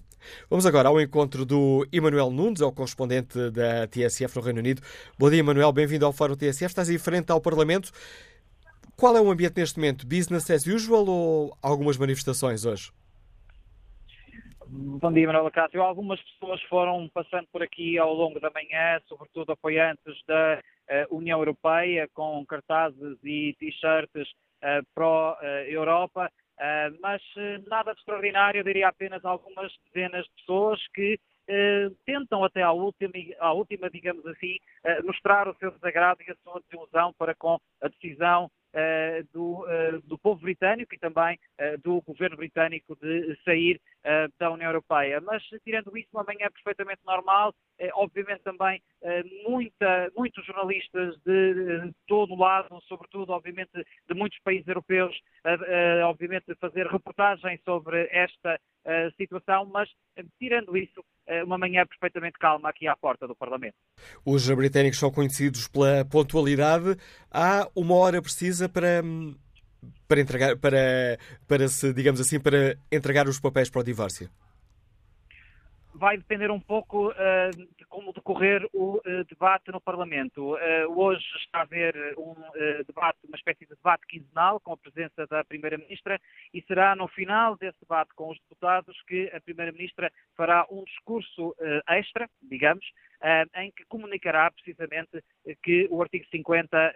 [0.51, 4.83] Vamos agora ao encontro do Emanuel Nunes, é o correspondente da TSF no Reino Unido.
[5.19, 6.67] Bom dia, Emanuel, bem-vindo ao Fórum TSF.
[6.67, 7.91] Estás em frente ao Parlamento.
[8.95, 10.07] Qual é o ambiente neste momento?
[10.07, 12.91] Business as usual ou algumas manifestações hoje?
[14.67, 15.81] Bom dia, Manuela Cássio.
[15.81, 20.61] Algumas pessoas foram passando por aqui ao longo da manhã, sobretudo apoiantes da
[21.11, 24.29] União Europeia, com cartazes e t-shirts
[24.63, 26.31] uh, pró-Europa.
[26.59, 31.19] Uh, mas uh, nada de extraordinário, diria apenas algumas dezenas de pessoas que
[32.05, 34.59] tentam até à última, à última digamos assim,
[35.03, 38.51] mostrar o seu desagrado e a sua desilusão para com a decisão
[39.33, 43.81] do, uh, do, povo britânico e também uh, do governo britânico de sair
[44.39, 45.21] da União Europeia.
[45.21, 47.53] Mas, tirando isso, uma manhã perfeitamente normal,
[47.95, 48.81] obviamente também
[49.47, 55.15] muita, muitos jornalistas de, todo o lado, sobretudo, obviamente, de muitos países europeus,
[56.07, 58.59] obviamente, fazer reportagens sobre esta
[59.17, 59.89] situação, mas,
[60.39, 61.05] tirando isso,
[61.45, 63.75] uma manhã perfeitamente calma aqui à porta do Parlamento.
[64.25, 66.97] Os britânicos são conhecidos pela pontualidade.
[67.31, 69.03] Há uma hora precisa para
[70.09, 74.29] para entregar para para se digamos assim para entregar os papéis para o divórcio
[75.99, 80.55] vai depender um pouco uh, de como decorrer o uh, debate no Parlamento.
[80.55, 80.59] Uh,
[80.97, 82.35] hoje está a haver um
[82.87, 86.21] debate, uma espécie de debate quinzenal com a presença da Primeira-Ministra
[86.55, 91.55] e será no final desse debate com os deputados que a Primeira-Ministra fará um discurso
[91.89, 92.85] extra, digamos,
[93.57, 95.23] em que comunicará precisamente
[95.63, 96.95] que o artigo 50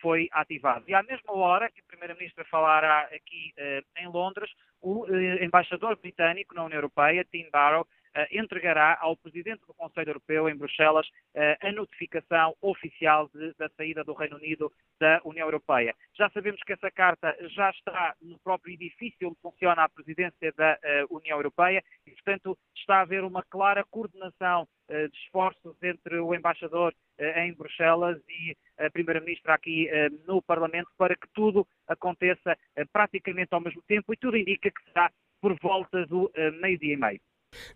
[0.00, 0.84] foi ativado.
[0.88, 3.52] E à mesma hora que a Primeira-Ministra falará aqui
[3.98, 4.50] em Londres,
[4.80, 5.06] o
[5.40, 7.86] embaixador britânico na União Europeia, Tim Barrow,
[8.30, 14.02] entregará ao Presidente do Conselho Europeu, em Bruxelas, eh, a notificação oficial de, da saída
[14.04, 15.94] do Reino Unido da União Europeia.
[16.14, 20.78] Já sabemos que essa carta já está no próprio edifício onde funciona a presidência da
[21.10, 26.32] uh, União Europeia e, portanto, está a haver uma clara coordenação de esforços entre o
[26.32, 29.88] embaixador em Bruxelas e a Primeira-Ministra aqui
[30.28, 32.56] no Parlamento para que tudo aconteça
[32.92, 37.20] praticamente ao mesmo tempo e tudo indica que será por volta do meio-dia e meio.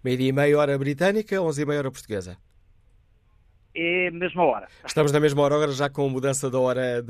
[0.02, 2.38] Meio-dia e meia hora britânica, onze e meia hora portuguesa.
[3.72, 4.66] É a mesma hora.
[4.84, 7.04] Estamos na mesma hora, agora já com mudança da hora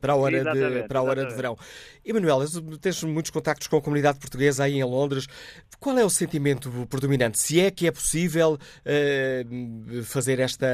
[0.00, 1.58] para a hora, de, para a hora de verão.
[2.02, 2.38] Emanuel,
[2.80, 5.26] tens muitos contactos com a comunidade portuguesa aí em Londres.
[5.78, 7.38] Qual é o sentimento predominante?
[7.38, 10.66] Se é que é possível uh, fazer esta.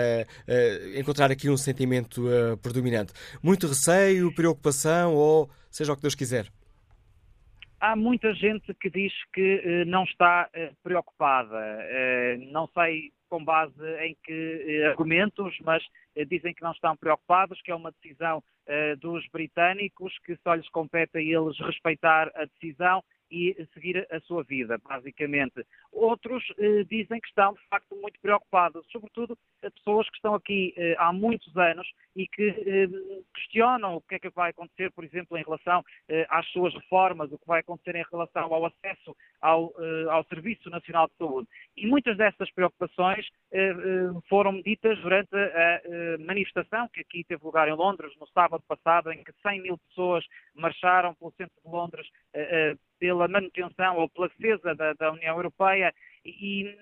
[0.46, 3.12] Uh, encontrar aqui um sentimento uh, predominante?
[3.42, 6.46] Muito receio, preocupação ou seja o que Deus quiser?
[7.80, 11.56] Há muita gente que diz que eh, não está eh, preocupada.
[11.56, 15.84] Eh, não sei com base em que argumentos, mas
[16.28, 18.42] dizem que não estão preocupados, que é uma decisão
[19.00, 24.42] dos britânicos, que só lhes compete a eles respeitar a decisão e seguir a sua
[24.42, 25.64] vida, basicamente.
[25.92, 29.36] Outros eh, dizem que estão, de facto, muito preocupados, sobretudo
[29.74, 32.88] pessoas que estão aqui eh, há muitos anos e que eh,
[33.34, 37.30] questionam o que é que vai acontecer, por exemplo, em relação eh, às suas reformas,
[37.32, 41.48] o que vai acontecer em relação ao acesso ao, eh, ao Serviço Nacional de Saúde.
[41.76, 43.74] E muitas dessas preocupações eh,
[44.28, 49.22] foram ditas durante a manifestação que aqui teve lugar em Londres no sábado passado, em
[49.22, 52.06] que 100 mil pessoas marcharam pelo centro de Londres
[52.98, 55.92] pela manutenção ou pela defesa da, da União Europeia
[56.24, 56.76] e,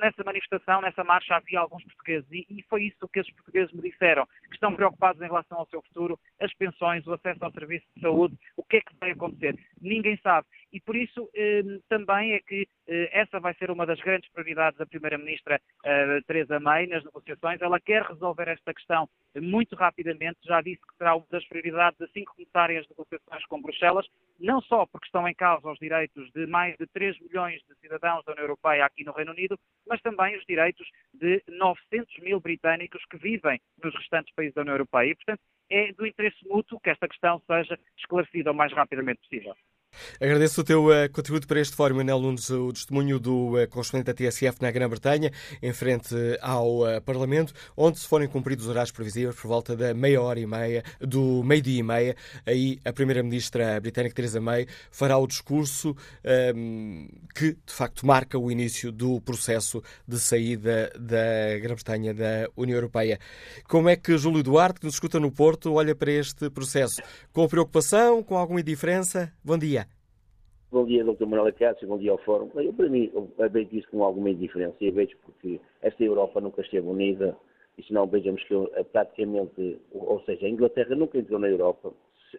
[0.00, 3.82] nessa, manifestação, nessa marcha, havia alguns portugueses e, e, foi isso que esses portugueses me
[3.82, 7.86] disseram, que estão preocupados em relação ao seu futuro, as pensões, o acesso ao serviço
[7.94, 9.58] de saúde, o que é que vai acontecer.
[9.80, 10.46] Ninguém sabe.
[10.72, 14.78] E por isso eh, também é que eh, essa vai ser uma das grandes prioridades
[14.78, 17.60] da Primeira-Ministra eh, Teresa May nas negociações.
[17.62, 19.08] Ela quer resolver esta questão
[19.40, 23.62] muito rapidamente, já disse que será uma das prioridades assim que começarem as negociações com
[23.62, 24.06] Bruxelas,
[24.38, 28.24] não só porque estão em causa os direitos de mais de 3 milhões de cidadãos
[28.24, 33.02] da União Europeia aqui no Reino Unido, mas também os direitos de 900 mil britânicos
[33.06, 35.10] que vivem nos restantes países da União Europeia.
[35.10, 39.54] E, portanto, é do interesse mútuo que esta questão seja esclarecida o mais rapidamente possível.
[40.20, 44.06] Agradeço o teu uh, contributo para este fórum, Anel Nunes, o testemunho do uh, correspondente
[44.06, 45.30] da TSF na Grã-Bretanha,
[45.62, 49.94] em frente ao uh, Parlamento, onde se forem cumpridos os horários previsíveis por volta da
[49.94, 55.16] meia hora e meia, do meio-dia e meia, aí a Primeira-Ministra britânica Theresa May fará
[55.16, 55.96] o discurso
[56.54, 62.76] um, que, de facto, marca o início do processo de saída da Grã-Bretanha da União
[62.76, 63.20] Europeia.
[63.68, 67.00] Como é que Júlio Duarte, que nos escuta no Porto, olha para este processo?
[67.32, 69.32] Com preocupação, com alguma indiferença?
[69.44, 69.87] Bom dia.
[70.70, 71.24] Bom dia, Dr.
[71.24, 72.50] Manuel Cássio, bom dia ao Fórum.
[72.56, 76.60] Eu, para mim, eu vejo isso com alguma indiferença e vejo porque esta Europa nunca
[76.60, 77.34] esteve unida
[77.78, 81.90] e se não vejamos que eh, praticamente, ou seja, a Inglaterra nunca entrou na Europa,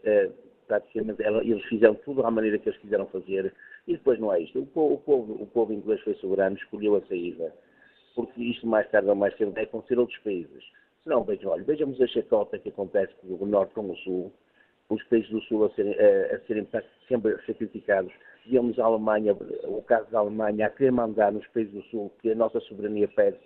[0.04, 0.30] eh,
[0.68, 3.52] praticamente eles fizeram tudo à maneira que eles quiseram fazer
[3.88, 4.60] e depois não é isto.
[4.60, 7.52] O povo, o povo, o povo inglês foi soberano, escolheu a saída,
[8.14, 10.64] porque isto mais tarde ou mais cedo vai acontecer a outros países.
[11.04, 14.32] Se não, vejam, olha, vejamos a chacota que acontece do Norte com o Sul,
[14.90, 16.68] os países do Sul a serem, a, serem
[17.08, 18.12] sempre a ser criticados.
[18.48, 19.34] Vemos a Alemanha,
[19.66, 23.08] o caso da Alemanha, a querer mandar nos países do Sul que a nossa soberania
[23.08, 23.40] perde.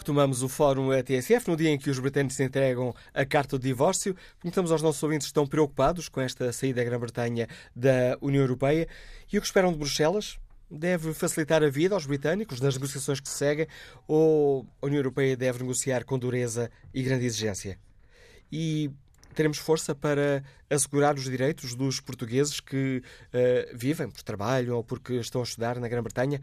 [0.00, 4.16] Retomamos o Fórum TSF no dia em que os britânicos entregam a carta de divórcio.
[4.40, 7.46] Perguntamos aos nossos ouvintes se estão preocupados com esta saída da Grã-Bretanha
[7.76, 8.88] da União Europeia
[9.30, 10.38] e o que esperam de Bruxelas.
[10.70, 13.66] Deve facilitar a vida aos britânicos nas negociações que se seguem
[14.08, 17.78] ou a União Europeia deve negociar com dureza e grande exigência?
[18.50, 18.90] E
[19.34, 25.16] teremos força para assegurar os direitos dos portugueses que uh, vivem por trabalho ou porque
[25.16, 26.40] estão a estudar na Grã-Bretanha?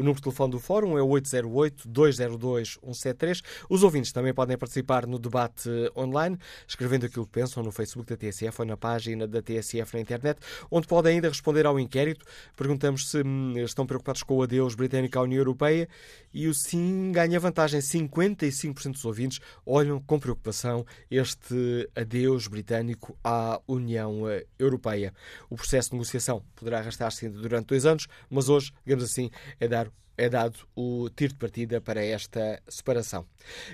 [0.00, 3.42] O número de telefone do Fórum é 808-202-173.
[3.68, 8.16] Os ouvintes também podem participar no debate online, escrevendo aquilo que pensam no Facebook da
[8.16, 10.40] TSF ou na página da TSF na internet,
[10.70, 12.24] onde podem ainda responder ao inquérito.
[12.56, 15.86] Perguntamos se hum, estão preocupados com o adeus britânico à União Europeia
[16.32, 17.80] e o sim ganha vantagem.
[17.80, 24.22] 55% dos ouvintes olham com preocupação este adeus britânico à União
[24.58, 25.12] Europeia.
[25.50, 29.89] O processo de negociação poderá arrastar-se durante dois anos, mas hoje, digamos assim, é dar
[30.20, 33.24] é dado o tiro de partida para esta separação.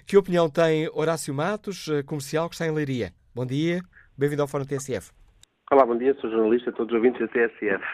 [0.07, 3.11] Que opinião tem Horácio Matos, eh, comercial, que está em Leiria?
[3.35, 3.81] Bom dia,
[4.17, 5.11] bem-vindo ao Fórum TSF.
[5.73, 7.85] Olá, bom dia, sou jornalista, todos os ouvintes da TSF.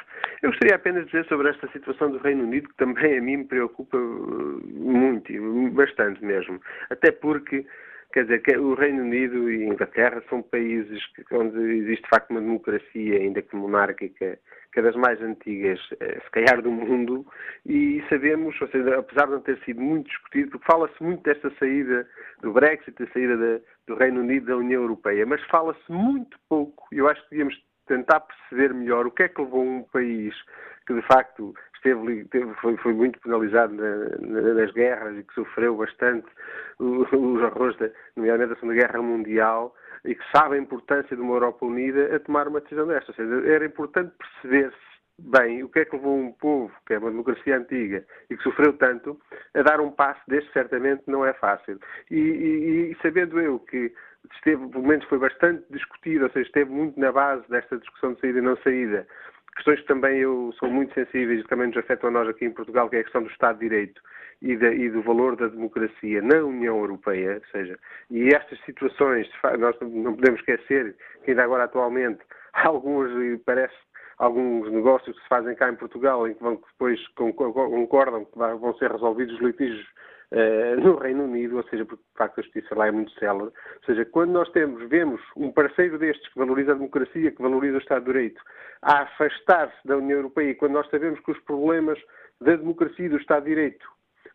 [0.43, 3.39] Eu gostaria apenas de dizer sobre esta situação do Reino Unido, que também a mim
[3.39, 5.33] me preocupa eh, muito,
[5.71, 6.61] bastante mesmo.
[6.91, 7.65] Até porque,
[8.13, 11.01] quer dizer, o Reino Unido e a Inglaterra são países
[11.33, 14.39] onde existe de facto uma democracia, ainda que monárquica,
[14.81, 17.27] é das mais antigas, eh, se calhar, do mundo,
[17.67, 21.51] e sabemos, ou seja, apesar de não ter sido muito discutido, porque fala-se muito desta
[21.59, 22.09] saída
[22.41, 27.09] do Brexit, da saída do Reino Unido da União Europeia, mas fala-se muito pouco, eu
[27.09, 30.35] acho que devíamos tentar perceber melhor o que é que levou um país
[30.87, 32.27] que, de facto, esteve,
[32.61, 36.27] foi, foi, muito penalizado na, nas guerras e que sofreu bastante
[36.79, 41.35] os horrores, da, nomeadamente da Segunda Guerra Mundial, e que sabe a importância de uma
[41.35, 43.13] Europa unida a tomar uma decisão desta.
[43.13, 46.99] Ou seja, era importante perceber-se bem o que é que levou um povo, que é
[46.99, 49.21] uma democracia antiga e que sofreu tanto,
[49.55, 51.79] a dar um passo deste, certamente não é fácil.
[52.11, 53.93] E, e, e sabendo eu que
[54.35, 58.21] esteve, pelo menos foi bastante discutido, ou seja, esteve muito na base desta discussão de
[58.21, 59.07] saída e não saída,
[59.55, 62.51] questões que também eu sou muito sensíveis e também nos afetam a nós aqui em
[62.51, 64.01] Portugal, que é a questão do Estado de Direito
[64.41, 67.79] e, de, e, do valor da democracia na União Europeia, ou seja,
[68.11, 69.29] e estas situações,
[69.59, 72.21] nós não podemos esquecer que ainda agora atualmente
[72.53, 73.11] alguns,
[73.45, 73.77] parece,
[74.19, 78.75] alguns negócios que se fazem cá em Portugal em que vão depois concordam que vão
[78.79, 79.87] ser resolvidos os litígios
[80.33, 83.45] uh, no Reino Unido, ou seja, porque de facto a justiça lá é muito célere.
[83.45, 87.77] Ou seja, quando nós temos, vemos um parceiro destes que valoriza a democracia, que valoriza
[87.77, 88.43] o Estado de Direito,
[88.81, 91.99] a afastar-se da União Europeia, e quando nós sabemos que os problemas
[92.41, 93.87] da democracia e do Estado de Direito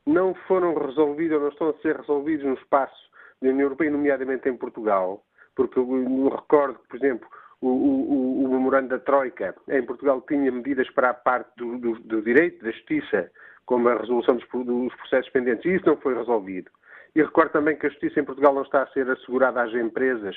[0.05, 3.07] não foram resolvidos ou não estão a ser resolvidos no espaço
[3.41, 5.23] da União Europeia, nomeadamente em Portugal,
[5.55, 7.27] porque eu recordo que, por exemplo,
[7.59, 11.99] o, o, o, memorando da Troika em Portugal tinha medidas para a parte do, do,
[11.99, 13.31] do direito, da justiça,
[13.67, 16.71] como a resolução dos, dos, processos pendentes, e isso não foi resolvido.
[17.13, 20.35] E recordo também que a justiça em Portugal não está a ser assegurada às empresas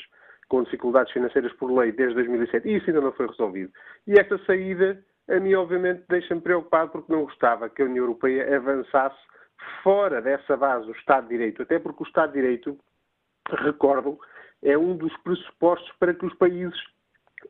[0.49, 3.73] com dificuldades financeiras por lei desde 2007, e isso ainda não foi resolvido.
[4.07, 8.57] E esta saída, a mim, obviamente, deixa-me preocupado porque não gostava que a União Europeia
[8.57, 9.19] avançasse
[9.83, 12.77] fora dessa base o Estado de Direito, até porque o Estado de Direito,
[13.49, 14.19] recordo,
[14.63, 16.79] é um dos pressupostos para que os países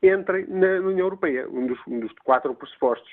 [0.03, 3.11] entrem na União Europeia, um dos, um dos quatro pressupostos.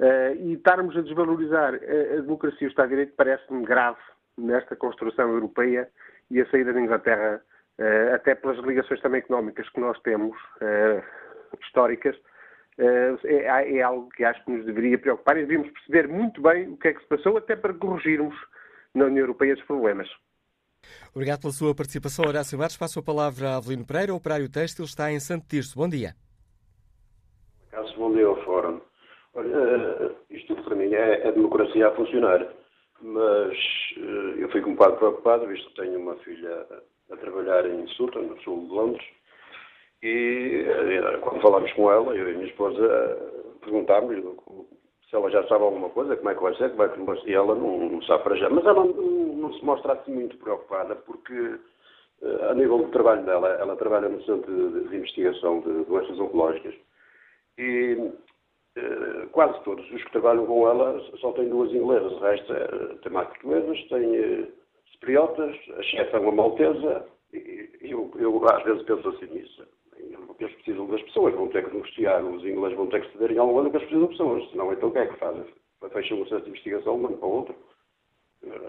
[0.00, 4.00] Uh, e estarmos a desvalorizar a, a democracia e o Estado de Direito parece-me grave
[4.38, 5.90] nesta construção europeia
[6.30, 7.42] e a saída da Inglaterra,
[7.78, 11.02] uh, até pelas ligações também económicas que nós temos, uh,
[11.62, 12.16] históricas,
[12.80, 16.66] eh, é, é, algo que acho que nos deveria preocupar e devíamos perceber muito bem
[16.68, 18.34] o que é que se passou, até para corrigirmos
[18.94, 20.08] na União Europeia esses problemas.
[21.14, 22.78] Obrigado pela sua participação, Horácio Matos.
[22.78, 25.76] Passo a palavra a Avelino Pereira, operário têxtil, está em Santo Tirso.
[25.76, 26.14] Bom dia.
[27.70, 28.29] Caso bom dia.
[29.34, 32.46] Olha, eh, isto para mim é, é democracia a funcionar,
[33.00, 33.56] mas
[34.38, 36.66] eu fico um bocado preocupado, visto que tenho uma filha
[37.10, 39.06] a trabalhar em Sutton, no sul de Londres,
[40.02, 44.16] e eh, quando falámos com ela, eu e a minha esposa eh, perguntámos
[45.08, 47.18] se ela já sabe alguma coisa, como é que vai ser, como é que vai
[47.26, 48.48] e ela não, não sabe para já.
[48.48, 51.58] Mas ela não, não se mostra assim muito preocupada, porque
[52.22, 56.18] eh, a nível do trabalho dela, ela trabalha no Centro de, de Investigação de Doenças
[56.18, 56.74] Oncológicas
[57.58, 58.10] e
[59.32, 62.66] quase todos os que trabalham com ela só têm duas inglesas, o resto é,
[63.02, 64.52] tem mais portuguesas, tem
[64.92, 69.66] cipriotas, a chefe é uma maltesa, e eu, eu às vezes penso assim nisso
[70.40, 73.38] eles precisam das pessoas, vão ter que negociar, os ingleses vão ter que ceder em
[73.38, 75.44] algum ano que eles precisam de pessoas, senão então o que é que fazem?
[75.92, 77.54] Fecham um centro de investigação de um ano para o outro.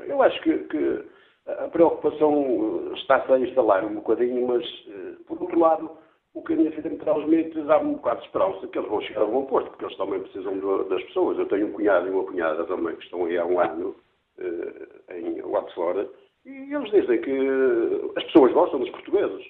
[0.08, 1.06] Eu acho que, que
[1.48, 5.92] a preocupação está-se a instalar um bocadinho, mas, eh, por outro lado,
[6.34, 9.02] o que a minha filha me transmite dá-me um bocado de esperança que eles vão
[9.02, 11.38] chegar a bom posto, porque eles também precisam de, das pessoas.
[11.38, 13.96] Eu tenho um cunhado e uma cunhada também que estão aí há um ano
[14.40, 16.10] eh, em Watford,
[16.46, 19.46] e eles dizem que as pessoas gostam dos portugueses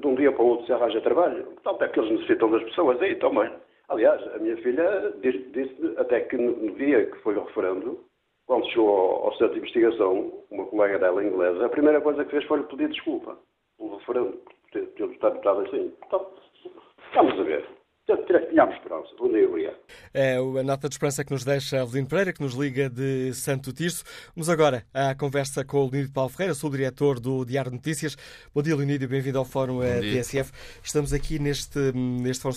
[0.00, 1.44] de um dia para o outro se arranja trabalho.
[1.44, 3.50] Portanto, é que eles necessitam das pessoas aí também.
[3.88, 8.04] Aliás, a minha filha disse, disse até que no dia que foi o referendo,
[8.46, 12.30] quando chegou ao, ao centro de investigação, uma colega dela inglesa, a primeira coisa que
[12.30, 13.38] fez foi lhe pedir desculpa
[13.78, 14.38] pelo referendo,
[15.20, 15.90] votado assim.
[16.00, 16.42] Portanto,
[17.14, 17.78] vamos a ver.
[18.48, 19.08] Tínhamos esperança.
[19.18, 19.76] Bom dia, obrigado.
[20.14, 23.70] É a nota de esperança que nos deixa Avelino Pereira, que nos liga de Santo
[23.70, 24.02] Tirso.
[24.34, 28.16] Vamos agora à conversa com o Leonido Paulo Ferreira, sou diretor do Diário de Notícias.
[28.54, 30.50] Bom dia, Leonido, e bem-vindo ao Fórum eh, TSF.
[30.82, 32.56] Estamos aqui neste, neste fórum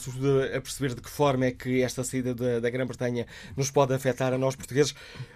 [0.55, 3.25] a perceber de que forma é que esta saída da, da Grã-Bretanha
[3.57, 4.95] nos pode afetar a nós portugueses,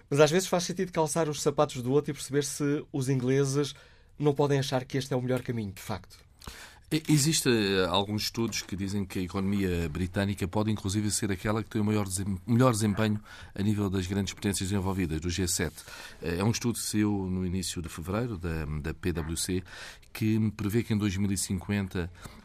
[0.10, 3.76] mas às vezes faz sentido calçar os sapatos do outro e perceber se os ingleses
[4.18, 6.25] não podem achar que este é o melhor caminho, de facto.
[6.92, 11.70] Existem eh, alguns estudos que dizem que a economia britânica pode inclusive ser aquela que
[11.70, 12.06] tem o maior,
[12.46, 13.20] melhor desempenho
[13.56, 15.72] a nível das grandes potências envolvidas, do G7.
[16.22, 19.64] Eh, é um estudo que saiu no início de fevereiro, da, da PwC,
[20.14, 22.10] que prevê que em 2050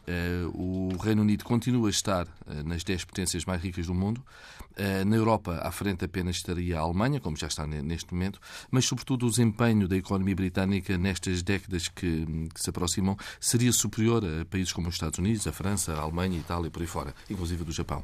[0.53, 4.23] o Reino Unido continua a estar uh, nas 10 potências mais ricas do mundo.
[4.71, 8.39] Uh, na Europa, à frente apenas estaria a Alemanha, como já está neste momento,
[8.69, 14.23] mas, sobretudo, o desempenho da economia britânica nestas décadas que, que, se aproximam seria superior
[14.23, 16.87] a países como os Estados Unidos, a França, a Alemanha, a Itália e por aí
[16.87, 18.03] fora, inclusive do Japão.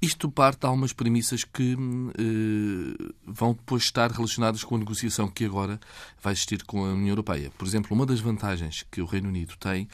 [0.00, 1.76] Isto parte de algumas premissas que
[3.26, 5.80] vão depois estar relacionadas com a negociação que agora
[6.22, 7.50] vai existir com a União Europeia.
[7.58, 9.88] Por exemplo, uma das vantagens que o Reino Unido tem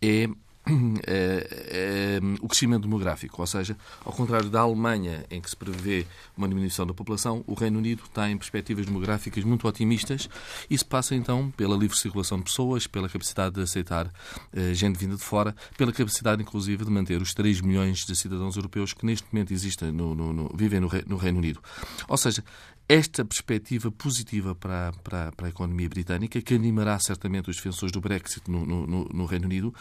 [0.00, 0.28] é,
[2.40, 6.06] o crescimento demográfico, ou seja, ao contrário da Alemanha, em que se prevê
[6.36, 10.28] uma diminuição da população, o Reino Unido tem perspectivas demográficas muito otimistas.
[10.68, 14.10] Isso passa então pela livre circulação de pessoas, pela capacidade de aceitar
[14.52, 18.56] eh, gente vinda de fora, pela capacidade, inclusive, de manter os 3 milhões de cidadãos
[18.56, 21.60] europeus que neste momento existem no, no, no vivem no, no Reino Unido.
[22.08, 22.44] Ou seja,
[22.88, 28.00] esta perspectiva positiva para, para, para, a economia britânica, que animará certamente os defensores do
[28.00, 29.72] Brexit no, no, no Reino Unido,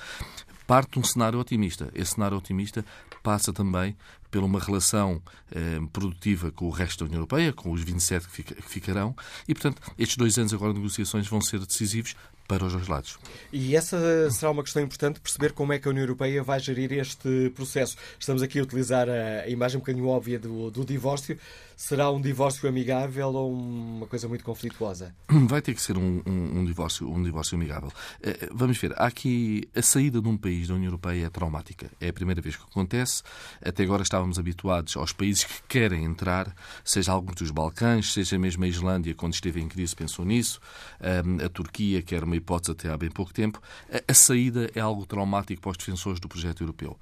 [0.70, 1.90] parte de um cenário otimista.
[1.96, 2.86] Esse cenário otimista
[3.24, 3.98] passa também
[4.30, 5.20] por uma relação
[5.52, 9.16] eh, produtiva com o resto da União Europeia, com os 27 que, fica, que ficarão,
[9.48, 12.16] e, portanto, estes dois anos agora de negociações vão ser decisivos
[12.50, 13.20] para os dois lados.
[13.54, 16.92] E essa será uma questão importante, perceber como é que a União Europeia vai gerir
[16.94, 17.96] este processo.
[18.20, 21.38] Estamos aqui a utilizar a imagem um bocadinho óbvia do, do divórcio.
[21.78, 25.16] Será um divórcio amigável ou uma coisa muito conflituosa?
[25.48, 27.90] Vai ter que ser um, um, um divórcio, um divórcio amigável.
[28.22, 31.90] Eh, vamos ver, há aqui a saída de um país da União Europeia é traumática.
[32.02, 33.24] É a primeira vez que acontece.
[33.64, 38.66] Até agora estávamos habituados aos países que querem entrar, seja alguns dos Balcãs, seja mesmo
[38.66, 40.60] a Islândia, quando esteve em crise, pensou nisso.
[41.00, 43.62] A Turquia, que era uma hipótese até há bem pouco tempo.
[44.08, 46.98] A saída é algo traumático para os defensores do projeto europeu.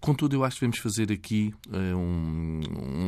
[0.00, 2.60] Contudo, eu acho que devemos fazer aqui eh, um,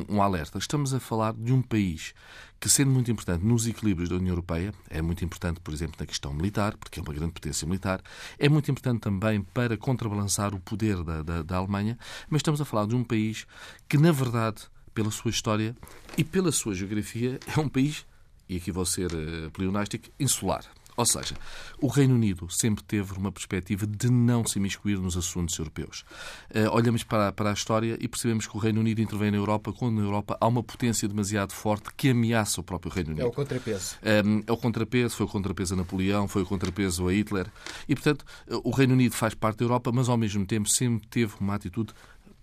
[0.09, 0.59] um, um alerta.
[0.59, 2.15] Estamos a falar de um país
[2.61, 6.07] que, sendo muito importante nos equilíbrios da União Europeia, é muito importante, por exemplo, na
[6.07, 8.01] questão militar, porque é uma grande potência militar,
[8.39, 11.99] é muito importante também para contrabalançar o poder da, da, da Alemanha,
[12.31, 13.47] mas estamos a falar de um país
[13.89, 14.63] que, na verdade,
[14.95, 15.75] pela sua história
[16.17, 18.07] e pela sua geografia, é um país,
[18.49, 20.65] e aqui vou ser uh, pleonástico, insular.
[20.97, 21.35] Ou seja,
[21.81, 26.05] o Reino Unido sempre teve uma perspectiva de não se imiscuir nos assuntos europeus.
[26.51, 29.73] Uh, olhamos para, para a história e percebemos que o Reino Unido intervém na Europa
[29.73, 33.25] quando na Europa há uma potência demasiado forte que ameaça o próprio Reino Unido.
[33.25, 33.97] É o contrapeso.
[34.03, 37.47] Um, é o contrapeso, foi o contrapeso a Napoleão, foi o contrapeso a Hitler.
[37.89, 38.25] E, portanto,
[38.63, 41.95] o Reino Unido faz parte da Europa, mas ao mesmo tempo sempre teve uma atitude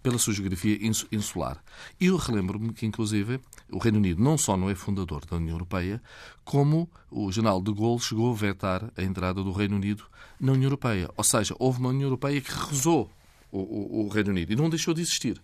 [0.01, 0.77] pela sua geografia
[1.11, 1.61] insular.
[1.99, 3.39] E eu relembro-me que, inclusive,
[3.71, 6.01] o Reino Unido não só não é fundador da União Europeia,
[6.43, 10.03] como o general de Gaulle chegou a vetar a entrada do Reino Unido
[10.39, 11.09] na União Europeia.
[11.17, 13.11] Ou seja, houve uma União Europeia que rezou
[13.51, 15.41] o, o, o, Reino Unido e não deixou de existir.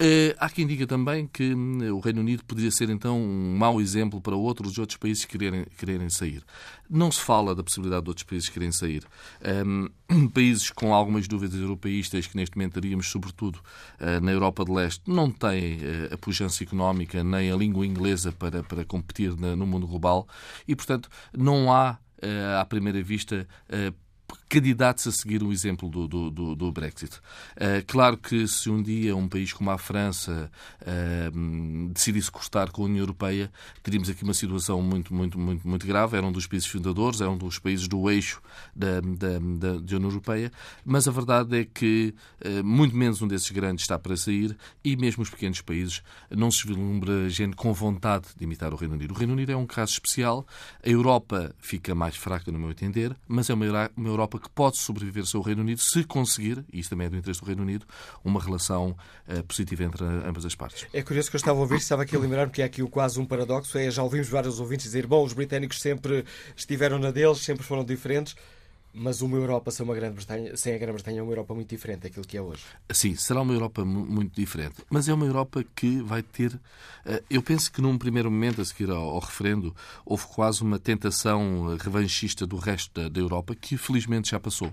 [0.00, 3.82] Uh, há quem diga também que hum, o Reino Unido poderia ser então um mau
[3.82, 6.42] exemplo para outros outros países quererem, quererem sair.
[6.88, 9.04] Não se fala da possibilidade de outros países quererem sair.
[9.44, 9.90] Um,
[10.32, 13.56] países com algumas dúvidas europeístas, que neste momento teríamos, sobretudo
[14.00, 18.32] uh, na Europa de Leste, não têm uh, a pujança económica nem a língua inglesa
[18.32, 20.26] para, para competir no mundo global
[20.66, 21.98] e, portanto, não há,
[22.58, 23.46] à primeira vista,
[24.50, 27.16] candidatos a seguir o exemplo do, do, do, do Brexit.
[27.56, 30.50] Uh, claro que se um dia um país como a França
[30.82, 35.86] uh, decidisse cortar com a União Europeia, teríamos aqui uma situação muito, muito, muito, muito
[35.86, 36.16] grave.
[36.16, 38.42] Era um dos países fundadores, era um dos países do eixo
[38.74, 40.50] da, da, da, da União Europeia,
[40.84, 42.12] mas a verdade é que
[42.44, 46.50] uh, muito menos um desses grandes está para sair e mesmo os pequenos países não
[46.50, 49.14] se vislumbra gente com vontade de imitar o Reino Unido.
[49.14, 50.44] O Reino Unido é um caso especial.
[50.84, 53.64] A Europa fica mais fraca, no meu entender, mas é uma,
[53.96, 57.40] Europa que pode sobreviver ao Reino Unido se conseguir, e isso também é do interesse
[57.40, 57.86] do Reino Unido,
[58.24, 58.96] uma relação
[59.28, 60.86] uh, positiva entre ambas as partes.
[60.92, 63.20] É curioso que eu estava a ouvir, estava aqui a lembrar-me que há aqui quase
[63.20, 66.24] um paradoxo, é, já ouvimos vários ouvintes dizer, bom, os britânicos sempre
[66.56, 68.34] estiveram na deles, sempre foram diferentes,
[68.92, 72.26] mas uma Europa sem, uma Grã-Bretanha, sem a Grã-Bretanha é uma Europa muito diferente daquilo
[72.26, 72.62] que é hoje.
[72.90, 74.76] Sim, será uma Europa muito diferente.
[74.90, 76.58] Mas é uma Europa que vai ter.
[77.04, 79.74] Eh, eu penso que num primeiro momento, a seguir ao, referendo,
[80.04, 84.72] houve quase uma tentação revanchista do resto da, da Europa, que felizmente já passou.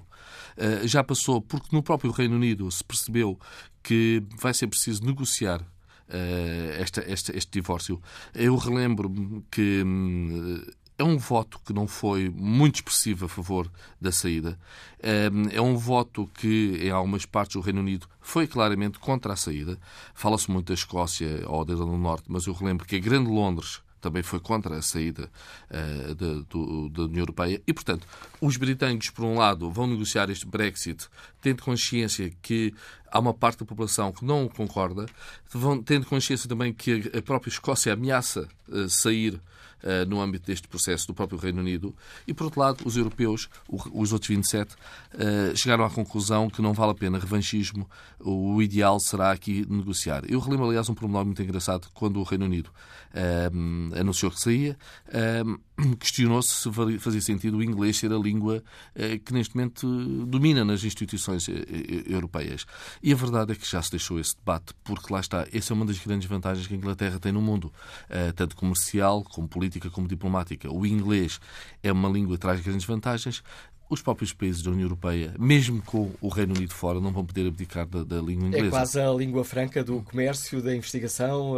[0.57, 3.39] Eh, já passou porque no próprio Reino Unido se percebeu
[3.84, 5.61] que vai ser preciso negociar
[6.80, 8.01] esta, esta, este divórcio.
[8.34, 10.63] Eu relembro que hum,
[10.97, 13.71] é um voto que não foi muito expressivo a favor
[14.01, 14.57] da saída.
[15.01, 19.35] Ehm, é um voto que, em algumas partes do Reino Unido, foi claramente contra a
[19.35, 19.79] saída.
[20.13, 23.29] Fala-se muito da Escócia ou da Irlanda do Norte, mas eu relembro que a Grande
[23.29, 25.29] Londres também foi contra a saída
[25.69, 27.61] da, do, da, União Europeia.
[27.65, 28.07] E, portanto,
[28.39, 31.07] os britânicos, por um lado, vão negociar este Brexit
[31.41, 32.73] tendo consciência que
[33.12, 35.05] há uma parte da população que não concorda,
[35.51, 40.68] vão, tendo consciência também que a própria Escócia ameaça uh, sair uh, no âmbito deste
[40.68, 41.95] processo do próprio Reino Unido,
[42.28, 46.74] e, por outro lado, os europeus, os outros 27, uh, chegaram à conclusão que não
[46.74, 47.89] vale a pena revanchismo,
[48.20, 50.24] o ideal será aqui negociar.
[50.28, 52.70] Eu relembro, aliás, um pormenor muito engraçado quando o Reino Unido
[53.99, 54.78] anunciou que saía,
[55.99, 58.63] questionou-se se fazia sentido o inglês ser a língua
[59.25, 61.47] que neste momento domina nas instituições
[62.07, 62.65] europeias.
[63.01, 65.75] E a verdade é que já se deixou esse debate, porque lá está, essa é
[65.75, 67.71] uma das grandes vantagens que a Inglaterra tem no mundo,
[68.36, 70.71] tanto comercial como política como diplomática.
[70.71, 71.39] O inglês
[71.84, 73.43] é uma língua que traz grandes vantagens.
[73.89, 77.47] Os próprios países da União Europeia, mesmo com o Reino Unido fora, não vão poder
[77.47, 78.67] abdicar da, da língua inglesa.
[78.67, 81.55] É quase a língua franca do comércio, da investigação.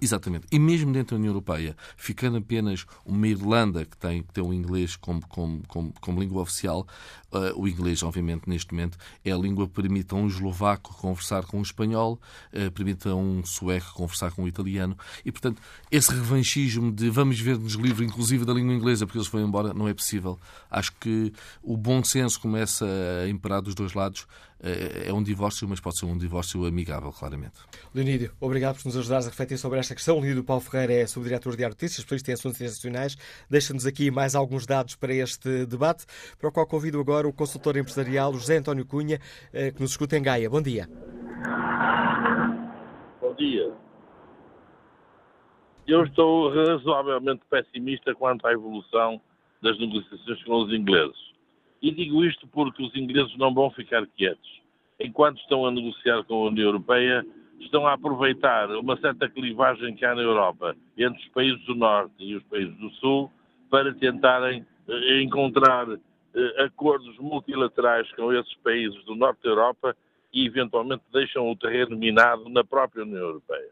[0.00, 0.46] Exatamente.
[0.50, 4.96] E mesmo dentro da União Europeia, ficando apenas uma Irlanda que tem, tem o inglês
[4.96, 6.86] como, como, como, como língua oficial,
[7.32, 11.44] uh, o inglês, obviamente, neste momento, é a língua que permite a um eslovaco conversar
[11.44, 12.20] com um espanhol,
[12.52, 14.96] uh, permite a um sueco conversar com um italiano.
[15.24, 15.60] E, portanto,
[15.90, 19.88] esse revanchismo de vamos ver-nos livre, inclusive da língua inglesa, porque eles foram embora, não
[19.88, 20.38] é possível.
[20.70, 22.86] Acho que o bom senso começa
[23.24, 24.26] a imperar dos dois lados
[24.60, 27.58] é um divórcio, mas pode ser um divórcio amigável, claramente.
[27.94, 30.16] Leonídio, obrigado por nos ajudares a refletir sobre esta questão.
[30.16, 33.16] Leonídio Paulo Ferreira é subdiretor de Notícias, especialista em assuntos internacionais.
[33.48, 36.06] Deixa-nos aqui mais alguns dados para este debate,
[36.38, 39.20] para o qual convido agora o consultor empresarial José António Cunha,
[39.52, 40.50] eh, que nos escuta em Gaia.
[40.50, 40.88] Bom dia.
[43.20, 43.72] Bom dia.
[45.86, 49.20] Eu estou razoavelmente pessimista quanto à evolução
[49.62, 51.28] das negociações com os ingleses.
[51.80, 54.60] E digo isto porque os ingleses não vão ficar quietos.
[54.98, 57.24] Enquanto estão a negociar com a União Europeia,
[57.60, 62.14] estão a aproveitar uma certa clivagem que há na Europa entre os países do Norte
[62.18, 63.30] e os países do Sul
[63.70, 69.96] para tentarem eh, encontrar eh, acordos multilaterais com esses países do Norte da Europa
[70.32, 73.70] e eventualmente deixam o terreno minado na própria União Europeia.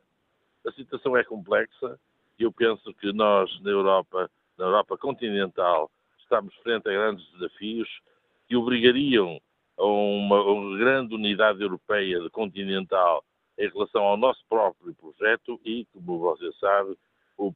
[0.66, 1.98] A situação é complexa
[2.38, 5.90] e eu penso que nós na Europa, na Europa continental,
[6.26, 7.88] estamos frente a grandes desafios
[8.48, 9.40] que obrigariam
[9.78, 13.24] a uma, uma grande unidade europeia continental
[13.58, 16.96] em relação ao nosso próprio projeto e, como você sabe,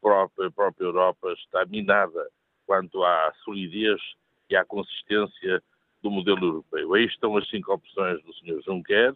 [0.01, 2.29] próprio, a própria Europa está minada
[2.67, 4.01] quanto à solidez
[4.49, 5.63] e à consistência
[6.03, 6.95] do modelo europeu.
[6.95, 8.63] Aí estão as cinco opções do Sr.
[8.65, 9.15] Juncker,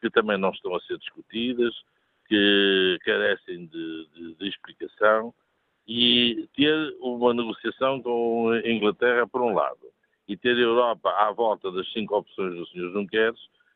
[0.00, 1.74] que também não estão a ser discutidas,
[2.26, 5.32] que carecem de, de, de explicação
[5.86, 9.78] e ter uma negociação com a Inglaterra, por um lado,
[10.26, 12.92] e ter a Europa à volta das cinco opções do Sr.
[12.92, 13.34] Juncker,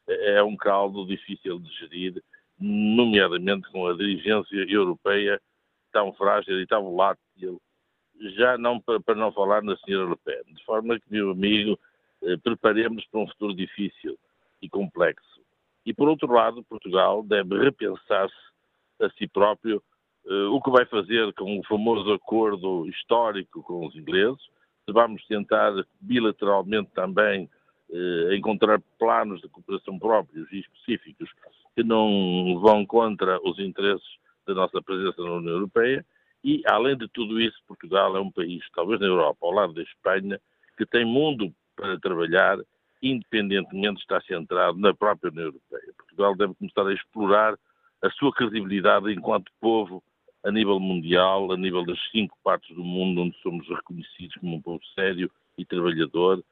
[0.08, 2.22] é um caldo difícil de gerir,
[2.58, 5.40] nomeadamente com a dirigência europeia
[5.92, 7.60] tão frágil e tão volátil,
[8.36, 10.54] já não para não falar na senhora Le Pen.
[10.54, 11.78] De forma que, meu amigo,
[12.22, 14.18] eh, preparemos para um futuro difícil
[14.60, 15.40] e complexo.
[15.86, 18.34] E, por outro lado, Portugal deve repensar-se
[19.00, 19.82] a si próprio
[20.26, 24.42] uh, o que vai fazer com o famoso acordo histórico com os ingleses,
[24.84, 27.48] se vamos tentar bilateralmente também
[27.90, 31.30] uh, encontrar planos de cooperação próprios e específicos
[31.74, 36.04] que não vão contra os interesses da nossa presença na União Europeia,
[36.42, 39.82] e, além de tudo isso, Portugal é um país, talvez na Europa, ao lado da
[39.82, 40.40] Espanha,
[40.76, 42.58] que tem mundo para trabalhar,
[43.02, 45.92] independentemente de estar centrado na própria União Europeia.
[45.96, 47.58] Portugal deve começar a explorar
[48.02, 50.02] a sua credibilidade enquanto povo
[50.42, 54.62] a nível mundial, a nível das cinco partes do mundo onde somos reconhecidos como um
[54.62, 56.42] povo sério e trabalhador,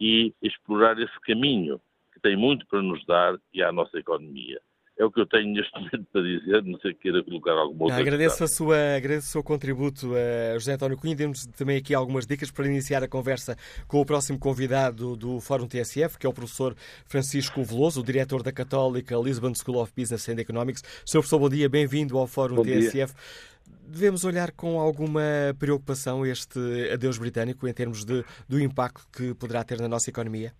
[0.00, 1.80] e explorar esse caminho
[2.12, 4.60] que tem muito para nos dar e à nossa economia.
[4.96, 7.84] É o que eu tenho neste momento para dizer, não sei que queira colocar alguma
[7.84, 11.16] outra agradeço, a sua, agradeço o seu contributo, uh, José António Cunha.
[11.16, 13.56] Demos também aqui algumas dicas para iniciar a conversa
[13.88, 16.76] com o próximo convidado do Fórum TSF, que é o professor
[17.06, 20.82] Francisco Veloso, o diretor da Católica Lisbon School of Business and Economics.
[21.04, 21.18] Sr.
[21.18, 23.14] professor, bom dia, bem-vindo ao Fórum bom TSF.
[23.14, 23.54] Dia.
[23.86, 25.22] Devemos olhar com alguma
[25.58, 26.58] preocupação este
[26.92, 30.52] adeus britânico em termos de, do impacto que poderá ter na nossa economia?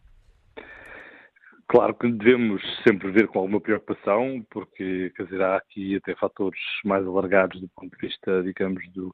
[1.66, 6.60] Claro que devemos sempre ver com alguma preocupação, porque quer dizer, há aqui até fatores
[6.84, 9.10] mais alargados do ponto de vista, digamos, do,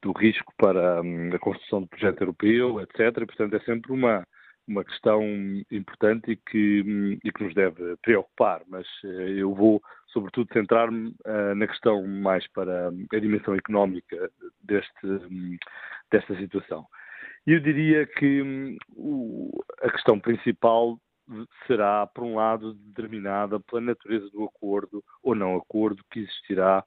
[0.00, 3.14] do risco para hum, a construção do projeto europeu, etc.
[3.26, 4.26] Portanto, é sempre uma,
[4.66, 5.22] uma questão
[5.70, 8.62] importante e que, hum, e que nos deve preocupar.
[8.66, 14.30] Mas eh, eu vou, sobretudo, centrar-me uh, na questão mais para a dimensão económica
[14.62, 15.06] deste,
[16.10, 16.86] desta situação.
[17.46, 18.76] Eu diria que
[19.82, 20.98] a questão principal
[21.66, 26.84] será, por um lado, determinada pela natureza do acordo ou não acordo que existirá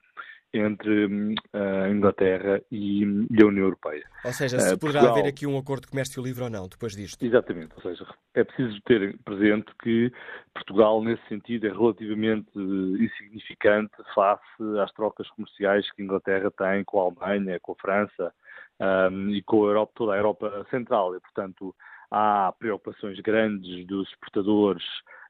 [0.53, 4.05] entre hum, a Inglaterra e, a União Europeia.
[4.23, 5.17] Ou seja, se uh, poderá Portugal...
[5.17, 7.25] haver aqui um acordo de comércio livre ou não, depois disto.
[7.25, 10.11] Exatamente, ou seja, é preciso ter presente que
[10.53, 17.01] Portugal, nesse sentido, é relativamente insignificante face às trocas comerciais que a Inglaterra tem com
[17.01, 18.33] a Alemanha, com a França
[18.79, 21.15] um, e com a Europa, toda a Europa Central.
[21.15, 21.75] E, portanto,
[22.13, 24.83] há preocupações grandes dos exportadores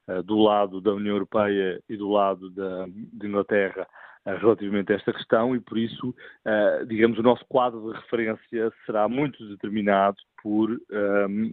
[0.09, 2.85] uh, do lado da União Europeia e do lado da,
[3.23, 3.87] Inglaterra
[4.25, 8.69] uh, relativamente a esta questão e por isso, uh, digamos, o nosso quadro de referência
[8.85, 10.77] será muito determinado por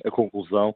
[0.04, 0.74] a conclusão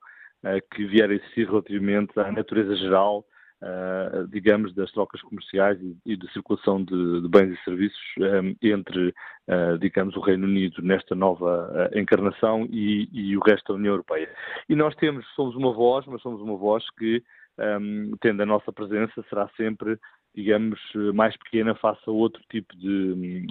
[0.72, 3.24] que vier a existir relativamente à natureza geral
[3.64, 8.54] Uh, digamos, das trocas comerciais e, e de circulação de, de, bens e serviços um,
[8.60, 13.78] entre, uh, digamos, o Reino Unido nesta nova uh, encarnação e, e, o resto da
[13.78, 14.28] União Europeia.
[14.68, 17.22] E nós temos, somos uma voz, mas somos uma voz que,
[17.58, 19.98] um, tendo a nossa presença, será sempre,
[20.34, 20.78] digamos,
[21.14, 23.46] mais pequena face a outro tipo de,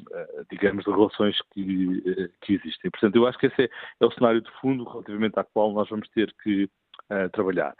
[0.51, 2.91] digamos, de relações que, que existem.
[2.91, 5.89] Portanto, eu acho que esse é, é o cenário de fundo relativamente ao qual nós
[5.89, 6.69] vamos ter que
[7.31, 7.75] trabalhar.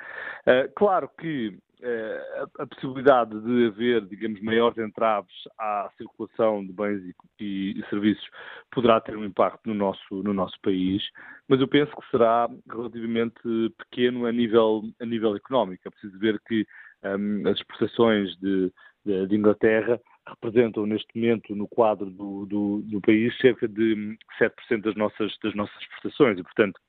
[0.76, 7.02] claro que eh, a, possibilidade de haver, digamos, maiores entraves à circulação de bens
[7.42, 8.26] e, e, serviços
[8.72, 11.04] poderá ter um impacto no nosso, no nosso país,
[11.46, 13.42] mas eu penso que será relativamente
[13.78, 15.86] pequeno a nível, a nível económico.
[15.86, 16.66] É preciso ver que
[17.04, 18.72] um, as exportações de,
[19.06, 24.84] de, de, Inglaterra representam neste momento no quadro do, do, do país cerca de 7%
[24.84, 26.80] das nossas, das nossas exportações e, portanto,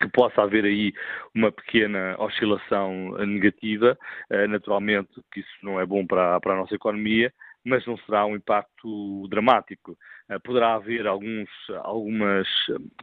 [0.00, 0.92] que possa haver aí
[1.34, 3.98] uma pequena oscilação negativa.
[4.30, 7.32] Eh, naturalmente que isso não é bom para, para a nossa economia,
[7.64, 9.96] mas não será um impacto dramático.
[10.28, 11.48] Eh, poderá haver alguns,
[11.82, 12.46] algumas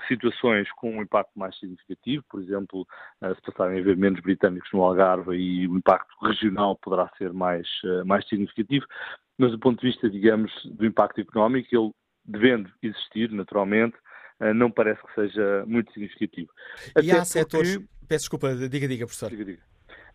[0.07, 2.87] situações com um impacto mais significativo, por exemplo,
[3.21, 7.33] eh, se passarem a haver menos britânicos no Algarve e o impacto regional poderá ser
[7.33, 7.67] mais,
[8.05, 8.85] mais significativo,
[9.37, 11.91] mas do ponto de vista, digamos, do impacto económico, ele
[12.25, 13.99] devendo existir, naturalmente, eh,
[14.53, 16.49] não parece que seja muito significativo.
[16.95, 17.77] Até e há setores.
[18.07, 19.29] Peço desculpa, diga, diga, professor.
[19.29, 19.61] Diga, diga.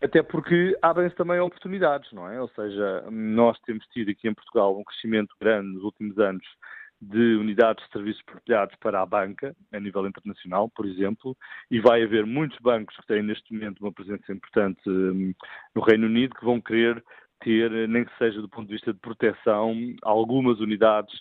[0.01, 2.41] Até porque abrem-se também oportunidades, não é?
[2.41, 6.45] Ou seja, nós temos tido aqui em Portugal um crescimento grande nos últimos anos
[6.99, 11.35] de unidades de serviços partilhados para a banca, a nível internacional, por exemplo,
[11.69, 15.33] e vai haver muitos bancos que têm neste momento uma presença importante hum,
[15.73, 17.03] no Reino Unido que vão querer
[17.39, 21.13] ter, nem que seja do ponto de vista de proteção, algumas unidades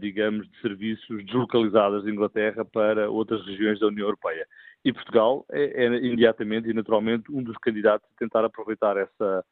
[0.00, 4.46] digamos, de serviços deslocalizadas de Inglaterra para outras regiões da União Europeia.
[4.84, 9.44] E Portugal é, é imediatamente e naturalmente um dos candidatos a tentar aproveitar essa,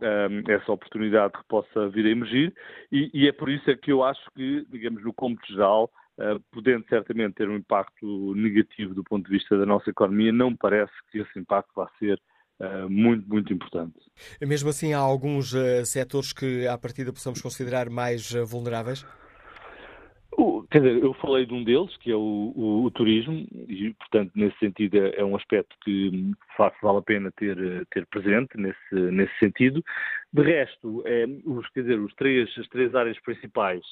[0.00, 2.54] ehm, essa oportunidade que possa vir a emergir
[2.90, 6.40] e, e, é por isso é que eu acho que, digamos, no cômputo geral, uh,
[6.50, 10.92] podendo certamente ter um impacto negativo do ponto de vista da nossa economia, não parece
[11.12, 12.18] que esse impacto vá ser
[12.88, 13.94] muito, muito importante.
[14.40, 19.06] Mesmo assim, há alguns uh, setores que, à partida, possamos considerar mais vulneráveis?
[20.40, 23.92] O, quer dizer, eu falei de um deles, que é o, o, o, turismo, e,
[23.98, 27.56] portanto, nesse sentido, é, é um aspecto que, facto, vale a pena ter,
[27.90, 29.82] ter presente, nesse, nesse sentido.
[30.32, 33.82] De resto, é, os, quer dizer, os três, as três áreas principais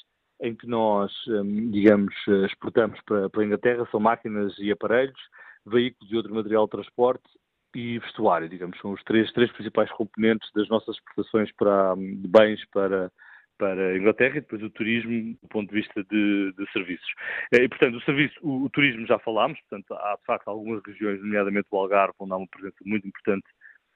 [0.40, 5.18] em que nós, hum, digamos, exportamos para, para a Inglaterra são máquinas e aparelhos,
[5.66, 7.28] veículos e outro material de transporte
[7.74, 12.64] e vestuário, digamos, são os três, três principais componentes das nossas exportações para, de bens
[12.72, 13.10] para,
[13.58, 17.08] para a Inglaterra e depois o turismo do ponto de vista de, de serviços.
[17.52, 20.82] Eh, e, portanto, o serviço, o, o, turismo já falámos, portanto, há de facto algumas
[20.84, 23.46] regiões, nomeadamente o Algarve, onde há uma presença muito importante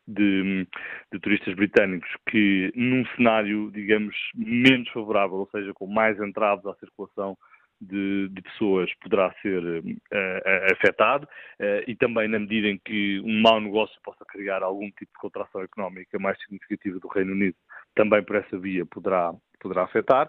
[0.07, 0.67] de,
[1.13, 6.75] de, turistas britânicos que, num cenário, digamos, menos favorável, ou seja, com mais entraves à
[6.75, 7.37] circulação
[7.81, 13.41] de, de pessoas, poderá ser uh, afetado uh, e também na medida em que um
[13.41, 17.57] mau negócio possa criar algum tipo de contração económica mais significativa do Reino Unido,
[18.01, 20.29] também por essa via poderá, poderá afetar.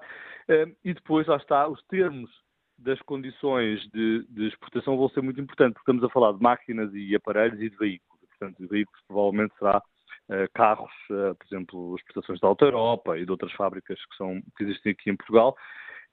[0.50, 2.30] Uh, e depois, lá está, os termos
[2.78, 6.92] das condições de, de, exportação vão ser muito importantes, porque estamos a falar de máquinas
[6.94, 11.96] e aparelhos e de veículos portanto, de veículos provavelmente será uh, carros, uh, por exemplo,
[11.96, 15.56] exportações da Alta Europa e de outras fábricas que, são, que existem aqui em Portugal,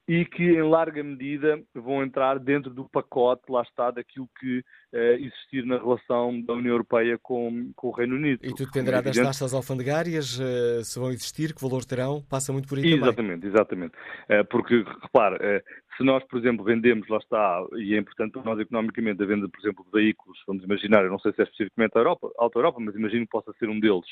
[0.09, 4.97] e que, em larga medida, vão entrar dentro do pacote, lá está, daquilo que uh,
[5.19, 8.41] existir na relação da União Europeia com, com o Reino Unido.
[8.43, 12.67] E tudo dependerá das taxas alfandegárias, uh, se vão existir, que valor terão, passa muito
[12.67, 13.51] por aí exatamente, também.
[13.51, 13.95] Exatamente,
[14.31, 15.63] uh, porque, repare,
[15.99, 19.47] se nós, por exemplo, vendemos, lá está, e é importante para nós economicamente a venda,
[19.47, 22.45] por exemplo, de veículos, vamos imaginar, eu não sei se é especificamente a Europa, a
[22.45, 24.07] Alta Europa, mas imagino que possa ser um deles,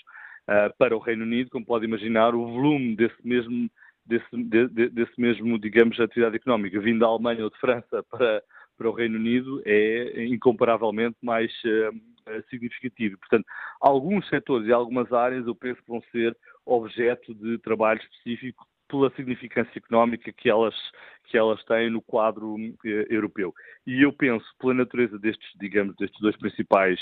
[0.79, 3.69] para o Reino Unido, como pode imaginar, o volume desse mesmo
[4.07, 8.43] desse, de, desse mesmo, digamos, atividade económica vindo da Alemanha ou de França para,
[8.77, 13.19] para o Reino Unido é incomparavelmente mais uh, significativo.
[13.19, 13.47] Portanto,
[13.81, 19.11] alguns setores e algumas áreas eu penso que vão ser objeto de trabalho específico pela
[19.11, 20.75] significância económica que elas,
[21.25, 23.55] que elas têm no quadro eh, europeu.
[23.87, 26.99] E eu penso, pela natureza destes, digamos, destes dois principais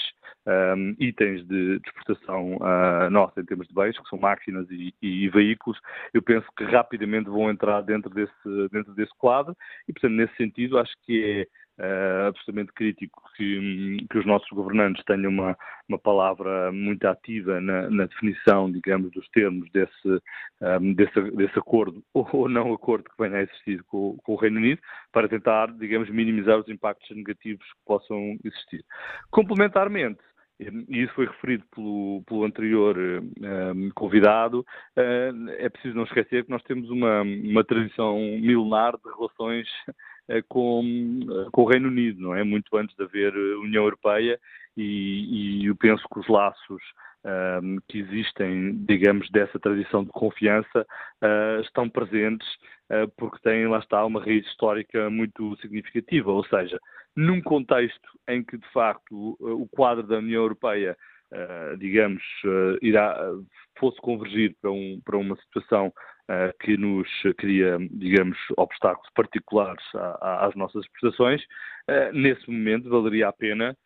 [0.47, 4.95] um, itens de, de exportação uh, nossa em termos de bens, que são máquinas e,
[5.01, 5.78] e, veículos,
[6.12, 9.57] eu penso que rapidamente vão entrar dentro desse, dentro desse quadro
[9.89, 11.47] e, portanto, nesse sentido, acho que é
[11.78, 15.56] uh, absolutamente crítico que, que, os nossos governantes tenham uma,
[15.88, 20.20] uma palavra muito ativa na, na definição, digamos, dos termos desse, um,
[20.62, 24.58] ehm, desse, desse, acordo ou não acordo que venha a existir com, com, o Reino
[24.58, 24.80] Unido,
[25.12, 28.84] para tentar, digamos, minimizar os impactos negativos que possam existir.
[29.30, 30.20] Complementarmente,
[30.61, 34.61] e isso foi referido pelo, pelo anterior um, ehm, convidado,
[34.96, 39.68] uh, é preciso não esquecer que nós temos uma, uma tradição milenar de relações
[40.48, 41.20] com,
[41.52, 42.42] com o Reino Unido, não é?
[42.42, 44.40] Muito antes de haver União Europeia
[44.76, 46.82] e, e eu penso que os laços
[47.24, 50.86] um, que existem, digamos, dessa tradição de confiança
[51.62, 52.46] estão presentes
[53.16, 56.78] porque têm, lá está, uma raiz histórica muito significativa, ou seja,
[57.16, 60.96] num contexto em que, de facto, o quadro da União Europeia,
[61.32, 62.22] eh, digamos,
[62.82, 63.18] irá,
[63.78, 65.92] fosse convergir para, um, para uma situação
[66.60, 67.06] que nos
[67.36, 69.84] cria, digamos, obstáculos particulares
[70.20, 71.42] às nossas prestações,
[72.14, 73.76] nesse momento valeria a pena,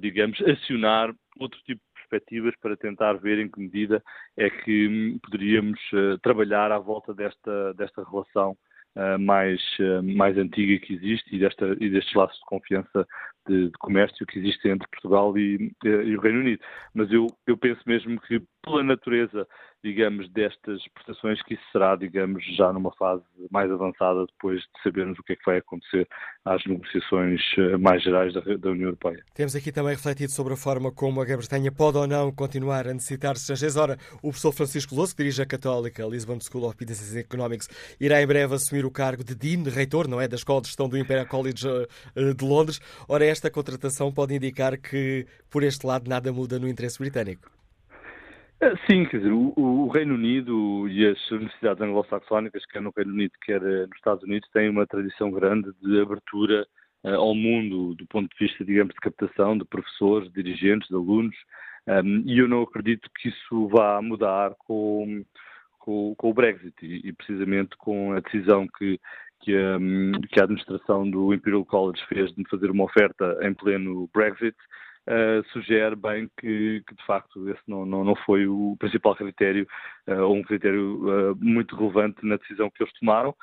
[0.00, 4.02] digamos, acionar outro tipo de perspectivas para tentar ver em que medida
[4.36, 5.80] é que hum, poderíamos
[6.22, 8.56] trabalhar à volta desta, desta relação
[8.96, 13.06] uh, mais, uh, mais antiga que existe e, desta, e destes laços de confiança
[13.46, 16.62] de, de comércio que existem entre Portugal e, e, o Reino Unido.
[16.94, 19.46] Mas eu, eu penso mesmo que, pela natureza
[19.84, 25.18] digamos, destas prestações, que isso será, digamos, já numa fase mais avançada, depois de sabermos
[25.18, 26.08] o que é que vai acontecer
[26.44, 29.24] às negociações eh, mais gerais da, da União Europeia.
[29.34, 32.92] Temos aqui também refletido sobre a forma como a Grã-Bretanha pode ou não continuar a
[32.92, 33.76] necessitar estrangeiros.
[33.76, 37.68] Ora, o professor Francisco Louço, que dirige a Católica Lisbon School of Business Economics,
[38.00, 40.88] irá em breve assumir o cargo de Dean, reitor, não é, da Escola de Gestão
[40.88, 41.66] do Imperial College
[42.14, 42.80] eh, de Londres.
[43.08, 47.50] Ora, esta contratação pode indicar que, por este lado, nada muda no interesse britânico.
[48.62, 53.32] Eh, sim, quer dizer, o, Reino Unido e as universidades anglo-saxónicas, quer no Reino Unido,
[53.44, 56.64] quer eh, nos Estados Unidos, têm uma tradição grande de abertura
[57.02, 60.94] uh, ao mundo do ponto de vista, digamos, de captação de professores, de dirigentes, de
[60.94, 61.34] alunos,
[61.88, 65.24] ehm, e eu não acredito que isso vá mudar com,
[65.80, 69.00] com, com o Brexit e, precisamente com a decisão que,
[69.42, 69.78] que a,
[70.28, 74.56] que a administração do Imperial College fez de fazer uma oferta em pleno Brexit,
[75.08, 79.66] uh, sugere bem que, que, de facto esse não, não, não foi o principal critério
[80.08, 83.34] uh, ou um critério uh, muito relevante na decisão que eles tomaram,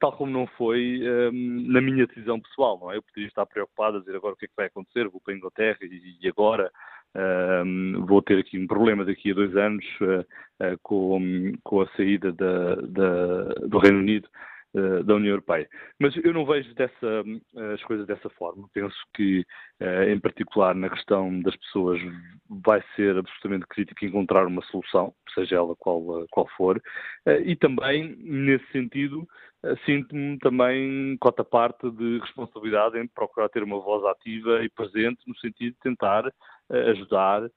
[0.00, 1.00] tal como não foi
[1.32, 2.96] um, na minha decisão pessoal, não é?
[2.96, 5.32] Eu poderia estar preocupado a dizer agora o que é que vai acontecer, vou para
[5.32, 6.70] a Inglaterra e, e agora
[7.14, 9.84] uh, vou ter aqui um problema daqui a dois anos
[10.82, 14.28] com, com, a saída da, da, do Reino Unido
[14.74, 15.68] da União Europeia.
[15.98, 17.24] Mas eu não vejo dessa,
[17.74, 18.68] as coisas dessa forma.
[18.72, 19.44] Penso que,
[19.80, 22.00] eh, em particular, na questão das pessoas,
[22.48, 26.82] vai ser absolutamente crítico encontrar uma solução, seja ela qual, qual for.
[27.26, 29.26] Eh, e também, nesse sentido,
[29.84, 35.36] sinto-me também cota parte de responsabilidade em procurar ter uma voz ativa e presente no
[35.38, 36.32] sentido de tentar
[36.70, 37.48] ajudar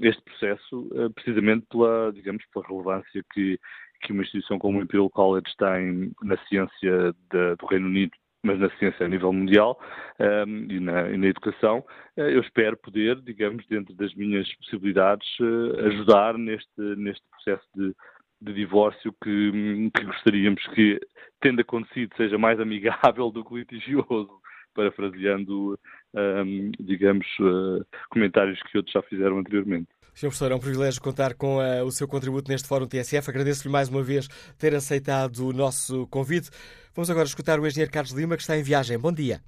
[0.00, 3.58] este processo, precisamente pela, digamos, pela relevância que
[4.00, 8.58] que uma instituição como o Imperial College tem na ciência de, do Reino Unido, mas
[8.58, 9.78] na ciência a nível mundial
[10.18, 11.84] um, e, na, e, na, educação,
[12.16, 17.94] uh, eu espero poder, digamos, dentro das minhas possibilidades, uh, ajudar neste, neste processo de,
[18.40, 20.98] de divórcio que, que, gostaríamos que,
[21.40, 24.40] tendo acontecido, seja mais amigável do que litigioso,
[24.74, 25.78] parafraseando,
[26.14, 29.88] um, digamos, uh, comentários que outros já fizeram anteriormente.
[30.14, 30.28] Sr.
[30.28, 33.30] Professor, é um privilégio contar com uh, o seu contributo neste Fórum TSF.
[33.30, 36.50] Agradeço-lhe mais uma vez ter aceitado o nosso convite.
[36.94, 38.98] Vamos agora escutar o engenheiro Carlos Lima, que está em viagem.
[38.98, 39.40] Bom dia.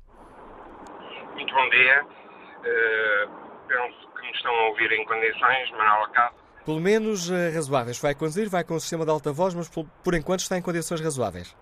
[1.34, 2.04] Muito bom dia.
[2.04, 6.36] Uh, penso que me estão a ouvir em condições, Manuel Acado.
[6.64, 8.00] Pelo menos uh, razoáveis.
[8.00, 10.62] Vai conduzir, vai com o sistema de alta voz, mas por, por enquanto está em
[10.62, 11.56] condições razoáveis.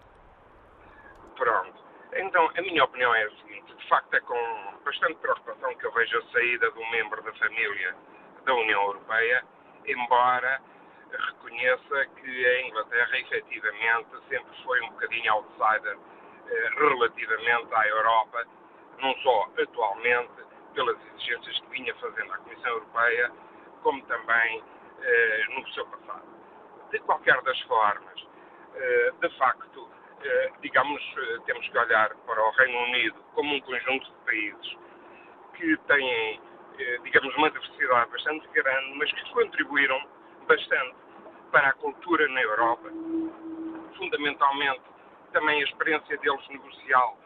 [1.37, 1.81] Pronto.
[2.15, 3.75] Então, a minha opinião é a seguinte.
[3.75, 4.37] De facto, é com
[4.85, 7.97] bastante preocupação que eu vejo a saída de um membro da família
[8.45, 9.45] da União Europeia,
[9.87, 10.61] embora
[11.11, 15.99] reconheça que a Inglaterra efetivamente sempre foi um bocadinho outsider
[16.49, 18.47] eh, relativamente à Europa,
[18.99, 23.33] não só atualmente pelas exigências que vinha fazendo à Comissão Europeia,
[23.83, 24.63] como também
[25.03, 26.29] eh, no seu passado.
[26.91, 28.27] De qualquer das formas,
[28.75, 29.89] eh, de facto,
[30.61, 31.03] digamos,
[31.47, 34.77] temos que olhar para o Reino Unido como um conjunto de países
[35.55, 36.41] que têm
[37.03, 40.01] digamos, uma diversidade bastante grande, mas que contribuíram
[40.47, 40.95] bastante
[41.51, 42.89] para a cultura na Europa.
[43.97, 44.83] Fundamentalmente,
[45.33, 47.19] também a experiência deles negocial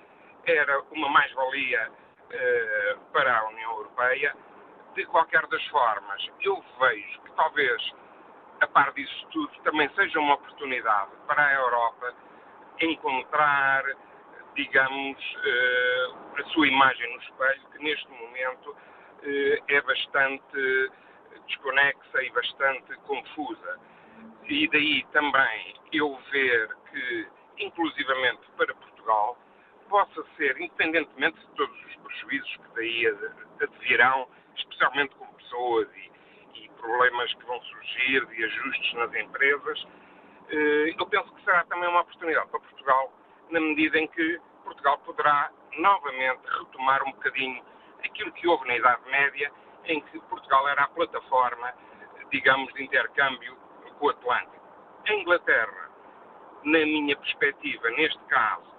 [0.47, 1.91] era uma mais-valia
[2.31, 4.35] eh, para a União Europeia.
[4.95, 7.93] De qualquer das formas, eu vejo que talvez,
[8.61, 12.15] a par disso tudo, também seja uma oportunidade para a Europa
[12.81, 13.85] encontrar,
[14.55, 18.94] digamos, eh, a sua imagem no espelho, que neste momento eh,
[19.69, 20.91] é bastante
[21.47, 23.81] desconexa e bastante confusa.
[24.45, 29.39] E daí também eu ver que, inclusivamente para Portugal,
[29.89, 33.07] possa ser, independentemente de todos os prejuízos que daí
[33.61, 36.11] advirão, especialmente com pessoas e,
[36.61, 39.87] e problemas que vão surgir de ajustes nas empresas,
[40.49, 43.13] eh, eu penso que será também uma oportunidade para Portugal,
[43.51, 47.63] na medida em que Portugal poderá novamente retomar um bocadinho
[48.15, 49.53] aquilo que houve na Idade Média,
[49.87, 51.75] em que Portugal era a plataforma,
[52.31, 53.57] digamos, de intercâmbio
[53.99, 54.65] com o Atlântico.
[55.07, 55.91] A Inglaterra,
[56.63, 58.73] na minha perspectiva, neste caso,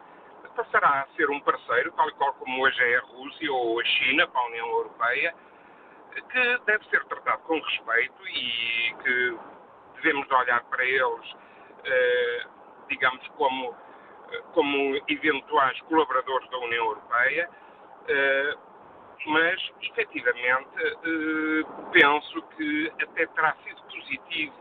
[0.56, 3.84] passará a ser um parceiro, tal e qual como hoje é a Rússia ou a
[3.84, 5.36] China para a União Europeia,
[6.32, 9.38] que deve ser tratado com respeito e que
[9.96, 11.36] devemos olhar para eles,
[11.84, 12.46] eh,
[12.88, 13.76] digamos, como,
[14.54, 17.50] como eventuais colaboradores da União Europeia,
[18.08, 18.58] eh,
[19.26, 24.54] mas efetivamente eh, penso que até terá sido positivo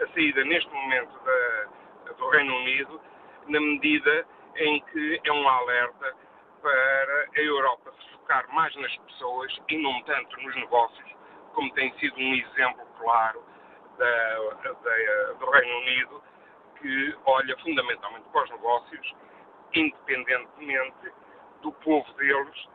[0.00, 3.00] a saída neste momento da, do Reino Unido,
[3.48, 4.26] na medida
[4.56, 6.14] em que é um alerta
[6.62, 11.14] para a Europa se focar mais nas pessoas e não tanto nos negócios,
[11.54, 13.42] como tem sido um exemplo claro
[13.98, 16.22] da, da, do Reino Unido,
[16.80, 19.14] que olha fundamentalmente para os negócios,
[19.74, 21.12] independentemente
[21.62, 22.68] do povo deles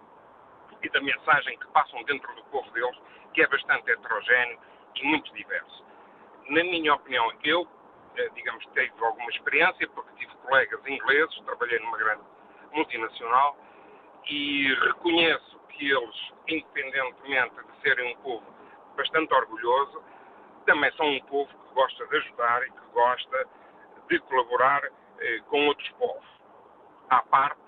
[0.84, 2.98] e da mensagem que passam dentro do povo deles,
[3.34, 4.60] que é bastante heterogéneo
[4.96, 5.86] e muito diverso.
[6.50, 7.68] Na minha opinião, eu,
[8.18, 12.24] eh, digamos, tive alguma experiência, porque tive colegas ingleses, trabalhei numa grande
[12.74, 13.58] multinacional,
[14.28, 18.46] e reconheço que eles, independentemente de serem um povo
[18.96, 20.04] bastante orgulhoso,
[20.66, 23.48] também são um povo que gosta de ajudar e que gosta
[24.10, 24.84] de colaborar
[25.20, 26.28] eh, com outros povos.
[27.10, 27.62] À parte,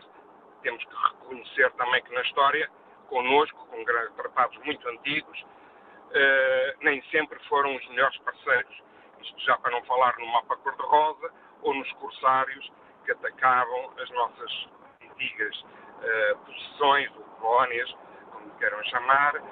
[0.61, 2.69] temos que reconhecer também que na história
[3.13, 3.85] connosco, com
[4.15, 8.81] tratados muito antigos, uh, nem sempre foram os melhores parceiros.
[9.21, 12.71] Isto já para não falar no mapa cor-de-rosa ou nos corsários
[13.05, 14.67] que atacavam as nossas
[15.03, 17.95] antigas uh, possessões ou colónias,
[18.31, 19.43] como queiram chamar, uh,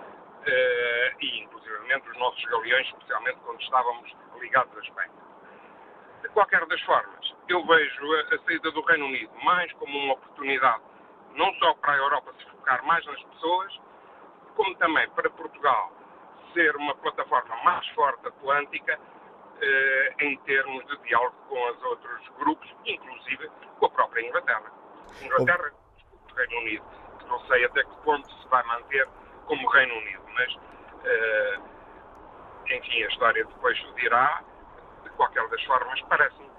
[1.21, 5.11] e inclusivamente os nossos galeões, especialmente quando estávamos ligados à Espanha.
[6.23, 10.13] De qualquer das formas, eu vejo a, a saída do Reino Unido mais como uma
[10.13, 10.81] oportunidade,
[11.35, 13.79] não só para a Europa se focar mais nas pessoas,
[14.55, 15.91] como também para Portugal
[16.53, 18.99] ser uma plataforma mais forte atlântica
[19.61, 24.71] eh, em termos de diálogo com os outros grupos, inclusive com a própria Inglaterra.
[25.21, 25.71] Inglaterra,
[26.29, 26.85] o Reino Unido,
[27.27, 29.07] não sei até que ponto se vai manter
[29.45, 30.57] como Reino Unido, mas
[31.05, 31.59] eh,
[32.69, 34.43] enfim, a história depois o dirá.
[35.03, 36.49] De qualquer das formas, parece-me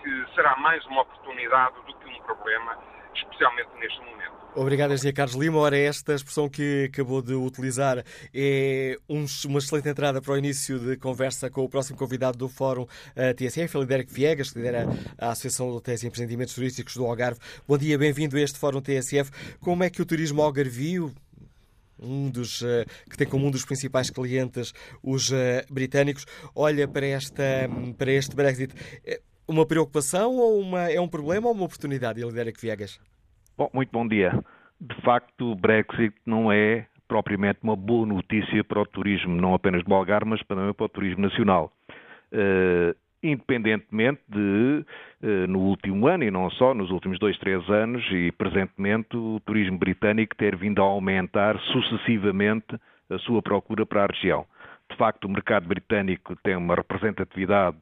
[0.00, 2.78] que será mais uma oportunidade do que um problema,
[3.14, 4.40] especialmente neste momento.
[4.54, 5.58] Obrigado, Engenheiro Carlos Lima.
[5.58, 8.04] Ora, esta expressão que acabou de utilizar
[8.34, 12.48] é um, uma excelente entrada para o início de conversa com o próximo convidado do
[12.48, 17.06] Fórum uh, TSF, Liderico Viegas, que lidera a Associação de Hotéis e Empreendimentos Turísticos do
[17.06, 17.38] Algarve.
[17.66, 19.30] Bom dia, bem-vindo a este Fórum TSF.
[19.60, 21.14] Como é que o turismo algarvio
[22.02, 25.34] um dos uh, que tem como um dos principais clientes os uh,
[25.70, 28.74] britânicos, olha para, esta, para este Brexit.
[29.50, 33.00] Uma preocupação ou uma, é um problema ou uma oportunidade, Elidérico Viegas?
[33.58, 34.30] Bom, muito bom dia.
[34.80, 39.82] De facto, o Brexit não é propriamente uma boa notícia para o turismo, não apenas
[39.82, 41.72] do Algarve, mas também para o turismo nacional.
[42.32, 44.84] Uh, independentemente de,
[45.20, 49.40] uh, no último ano, e não só, nos últimos dois, três anos, e presentemente, o
[49.44, 52.78] turismo britânico ter vindo a aumentar sucessivamente
[53.10, 54.46] a sua procura para a região.
[54.88, 57.76] De facto, o mercado britânico tem uma representatividade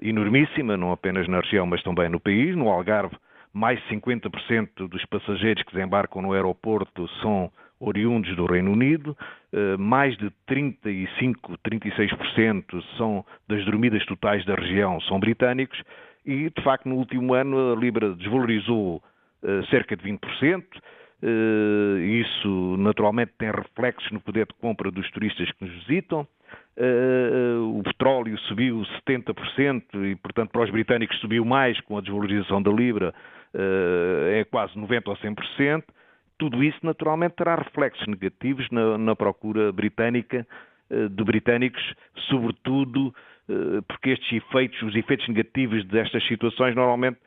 [0.00, 2.54] enormíssima, não apenas na região, mas também no país.
[2.56, 3.16] No Algarve,
[3.52, 7.50] mais de 50% dos passageiros que desembarcam no aeroporto são
[7.82, 9.16] oriundos do Reino Unido,
[9.52, 15.82] uh, mais de 35, 36% são das dormidas totais da região são britânicos
[16.24, 19.02] e, de facto, no último ano a Libra desvalorizou
[19.42, 20.62] uh, cerca de 20%.
[21.24, 26.26] Uh, isso naturalmente tem reflexos no poder de compra dos turistas que nos visitam.
[26.74, 32.62] Uh, o petróleo subiu 70% e, portanto, para os britânicos subiu mais com a desvalorização
[32.62, 33.14] da Libra,
[33.54, 35.84] uh, é quase 90% ou 100%.
[36.38, 40.46] Tudo isso, naturalmente, terá reflexos negativos na, na procura britânica,
[40.90, 41.82] uh, de britânicos,
[42.28, 43.14] sobretudo
[43.88, 47.18] porque estes efeitos, os efeitos negativos destas situações, normalmente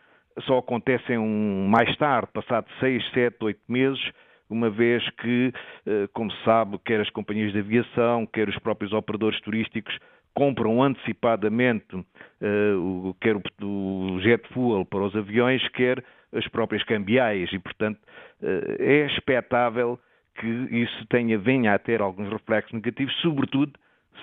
[0.44, 4.12] só acontecem um, mais tarde, passado 6, 7, 8 meses,
[4.50, 5.54] uma vez que,
[5.86, 9.98] eh, como se sabe, quer as companhias de aviação, quer os próprios operadores turísticos
[10.34, 12.06] compram antecipadamente
[12.42, 12.74] eh,
[13.22, 17.52] quer o jet fuel para os aviões, quer as próprias cambiais.
[17.54, 18.00] E, portanto,
[18.44, 19.98] eh, é expectável
[20.40, 23.72] que isso tenha, venha a ter alguns reflexos negativos, sobretudo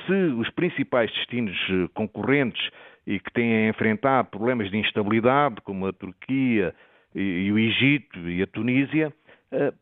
[0.06, 1.56] se os principais destinos
[1.94, 2.70] concorrentes
[3.06, 6.74] e que têm enfrentado problemas de instabilidade, como a Turquia
[7.14, 9.12] e, o Egito e a Tunísia,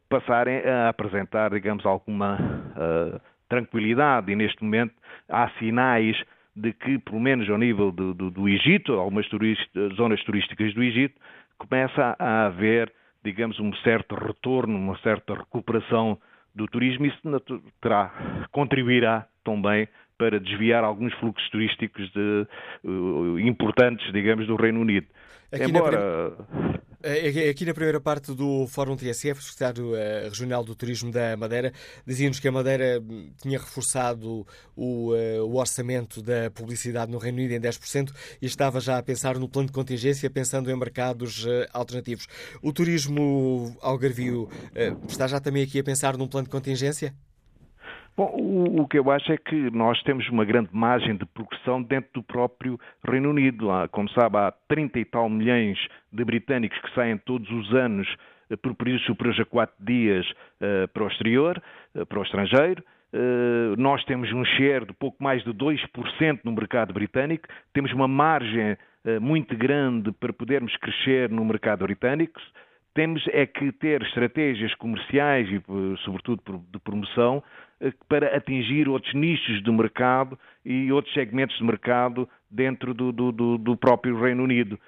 [0.08, 4.32] passarem a apresentar, digamos, alguma uh, tranquilidade.
[4.32, 4.94] E neste momento
[5.28, 6.16] há sinais
[6.54, 9.26] de que, pelo menos ao nível do, do, do Egito, algumas
[9.96, 11.14] zonas turísticas do Egito,
[11.58, 12.92] começa a haver,
[13.24, 16.18] digamos, um certo retorno, uma certa recuperação
[16.54, 17.06] do turismo.
[17.06, 17.18] Isso
[17.80, 18.10] terá,
[18.50, 22.46] contribuirá também para desviar alguns fluxos turísticos de,
[22.84, 25.06] uh, importantes, digamos, do Reino Unido.
[25.52, 25.98] Aqui Embora...
[25.98, 26.36] Na
[26.76, 26.80] eh,
[27.48, 31.72] aqui na primeira parte do Fórum TSF, o secretário eh, regional do Turismo da Madeira
[32.06, 34.46] dizia-nos que a Madeira hum, tinha reforçado
[34.76, 39.02] o, eh, o, orçamento da publicidade no Reino Unido em 10% e estava já a
[39.02, 42.26] pensar no plano de contingência, pensando em mercados alternativos.
[42.62, 44.48] O turismo algarvio
[45.08, 47.14] está já também aqui a pensar num plano de contingência?
[48.16, 51.82] Bom, o, o, que eu acho é que nós temos uma grande margem de progressão
[51.82, 53.68] dentro do próprio Reino Unido.
[53.92, 55.78] Como sabe, há 30 e tal milhões
[56.12, 58.06] de britânicos que saem todos os anos
[58.50, 61.62] uh, por períodos superiores a 4 dias uh, para o exterior,
[61.94, 62.84] uh, para o estrangeiro.
[63.76, 68.76] nós temos um share de pouco mais de 2% no mercado britânico, temos uma margem
[69.20, 72.38] muito grande para podermos crescer no mercado britânico.
[72.94, 75.62] Temos é que ter estratégias comerciais e,
[76.04, 76.42] sobretudo,
[76.72, 77.42] de promoção
[77.80, 83.58] eh, para atingir outros nichos de mercado e outros segmentos de mercado dentro do, do,
[83.58, 84.78] do próprio Reino Unido,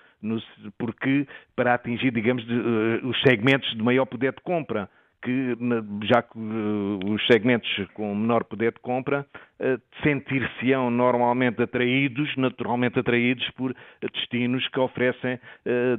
[0.77, 4.89] porque para atingir, digamos, eh, os segmentos de maior poder de compra
[5.23, 5.57] que,
[6.03, 9.27] já que uh, os segmentos com menor poder de compra
[9.61, 13.75] uh, sentir-se-ão normalmente atraídos, naturalmente atraídos por
[14.13, 15.39] destinos que oferecem,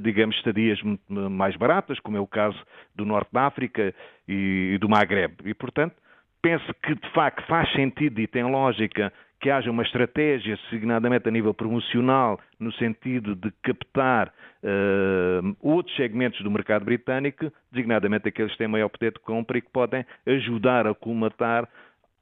[0.02, 0.78] digamos, estadias
[1.08, 2.58] mais baratas, como é o caso
[2.94, 3.94] do Norte da África
[4.28, 5.34] e do Maghreb.
[5.44, 5.94] E, portanto,
[6.42, 9.10] penso que de facto faz sentido e tem lógica
[9.44, 16.40] que haja uma estratégia, designadamente a nível promocional, no sentido de captar uh, outros segmentos
[16.40, 20.86] do mercado britânico, designadamente aqueles que têm maior poder de compra e que podem ajudar
[20.86, 21.68] a colmatar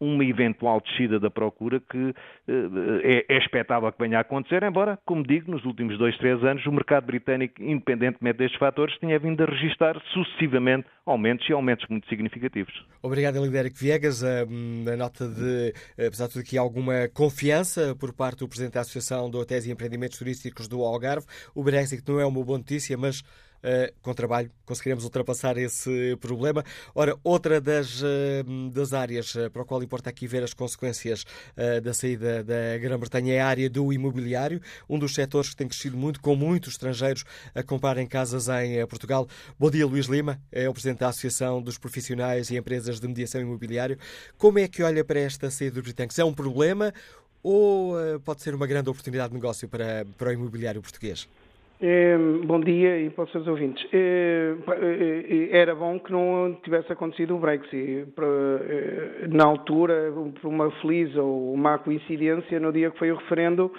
[0.03, 2.15] uma eventual descida da procura que
[3.05, 6.67] é, é expectável que venha a acontecer, embora, como digo, nos últimos dois, três anos,
[6.67, 12.09] o mercado britânico, independentemente destes fatores, tinha vindo a registrar sucessivamente aumentos e aumentos muito
[12.09, 12.73] significativos.
[13.01, 14.25] Obrigado, Lidérico Viegas.
[14.25, 18.81] A, a, nota de, apesar de tudo, aqui alguma confiança por parte do Presidente da
[18.81, 21.27] Associação de Hotéis e Empreendimentos Turísticos do Algarve.
[21.55, 23.23] O Brexit não é uma boa notícia, mas
[24.03, 26.65] com trabalho conseguiremos ultrapassar esse problema.
[26.95, 31.25] Ora, outra das, uh, das áreas uh, para o qual importa aqui ver as consequências
[31.83, 35.97] da saída da Grã-Bretanha é a área do imobiliário, um dos setores que tem crescido
[35.97, 37.25] muito, com muitos estrangeiros
[37.55, 39.29] a comprarem casas em Portugal.
[39.59, 43.41] Bom dia, Luís Lima, é o Presidente da Associação dos Profissionais e Empresas de Mediação
[43.41, 43.99] Imobiliário.
[44.39, 46.19] Como é que olha para esta saída dos britânicos?
[46.19, 46.93] É um problema
[47.43, 51.29] ou pode ser uma grande oportunidade de negócio para, para o imobiliário português?
[51.85, 53.85] É, bom dia e para os seus ouvintes.
[53.93, 58.07] É, é, era bom que não tivesse acontecido o Brexit.
[59.29, 63.73] Na altura, por uma feliz ou má coincidência, no dia que foi o referendo,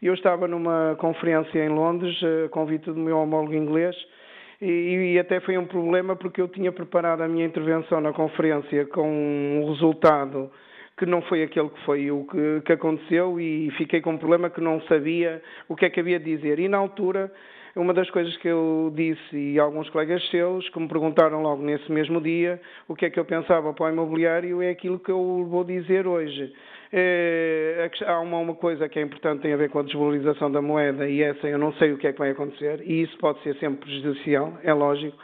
[0.00, 2.18] eu estava numa conferência em Londres,
[2.50, 3.94] convite do meu homólogo inglês,
[4.62, 9.06] e, até foi um problema porque eu tinha preparado a minha intervenção na conferência com
[9.06, 10.50] um resultado
[11.00, 14.50] que não foi aquele que foi o que, que, aconteceu e fiquei com um problema
[14.50, 16.58] que não sabia o que é que havia de dizer.
[16.58, 17.32] E na altura,
[17.74, 21.90] uma das coisas que eu disse e alguns colegas seus que me perguntaram logo nesse
[21.90, 25.46] mesmo dia o que é que eu pensava para o imobiliário é aquilo que eu
[25.48, 26.52] vou dizer hoje.
[26.92, 30.60] É, há uma, uma, coisa que é importante, tem a ver com a desvalorização da
[30.60, 33.42] moeda e essa eu não sei o que é que vai acontecer e isso pode
[33.42, 35.16] ser sempre prejudicial, é lógico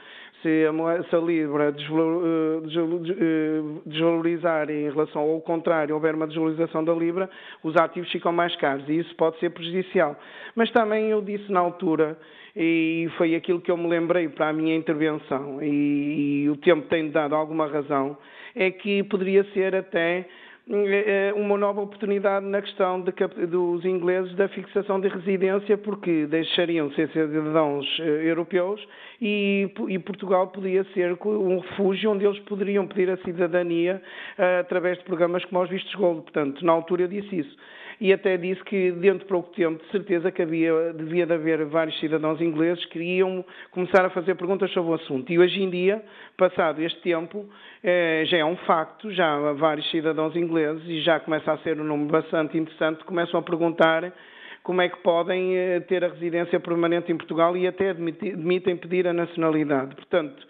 [0.46, 6.28] se a, moeda, se a Libra eh, eh, desvalorizar em relação ao contrário, houver uma
[6.28, 7.28] desvalorização da Libra,
[7.64, 10.16] os ativos ficam mais caros e isso pode ser prejudicial.
[10.54, 12.16] Mas também eu disse na altura,
[12.54, 16.86] e foi aquilo que eu me lembrei para a minha intervenção, e, e o tempo
[16.88, 18.16] tem dado alguma razão,
[18.54, 20.28] é que poderia ser até
[21.36, 23.12] uma nova oportunidade na questão de,
[23.46, 28.84] dos ingleses da fixação de residência, porque deixariam de ser cidadãos eh, europeus
[29.20, 34.02] e, e, Portugal podia ser um refúgio onde eles poderiam pedir a cidadania
[34.60, 36.22] através de programas como os vistos gold.
[36.22, 37.56] Portanto, na altura eu disse isso
[38.00, 41.64] e até disse que dentro de pouco tempo, de certeza que havia, devia de haver
[41.64, 45.32] vários cidadãos ingleses que iriam começar a fazer perguntas sobre o assunto.
[45.32, 46.02] E hoje em dia,
[46.36, 47.46] passado este tempo,
[47.82, 51.80] eh, já é um facto, já há vários cidadãos ingleses e já começa a ser
[51.80, 54.12] um número bastante interessante, começam a perguntar
[54.62, 59.06] como é que podem eh, ter a residência permanente em Portugal e até admitem pedir
[59.06, 59.94] a nacionalidade.
[59.94, 60.46] Portanto,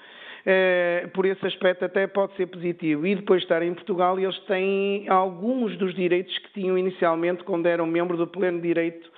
[1.12, 3.06] por esse aspecto até pode ser positivo.
[3.06, 7.66] E depois de estar em Portugal, eles têm alguns dos direitos que tinham inicialmente quando
[7.66, 9.10] eram membro do pleno direito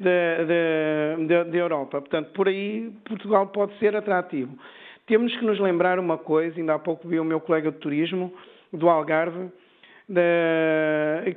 [0.00, 2.00] da Europa.
[2.00, 4.58] Portanto, por aí Portugal pode ser atrativo.
[5.06, 8.32] Temos que nos lembrar uma coisa, ainda há pouco vi o meu colega de turismo,
[8.72, 9.50] do Algarve,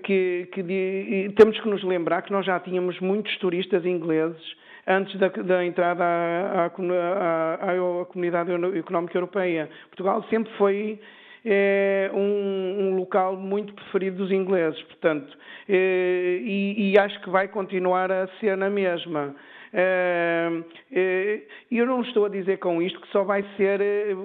[0.03, 4.41] que, que temos que nos lembrar que nós já tínhamos muitos turistas ingleses
[4.87, 9.69] antes da, da entrada à, à, à, à, Comunidade Económica Europeia.
[9.89, 10.99] Portugal sempre foi
[11.45, 12.19] é, um,
[12.87, 15.37] um, local muito preferido dos ingleses, portanto,
[15.69, 19.35] é, e, e acho que vai continuar a ser na mesma.
[19.77, 23.81] E eu não estou a dizer com isto que só vai ser,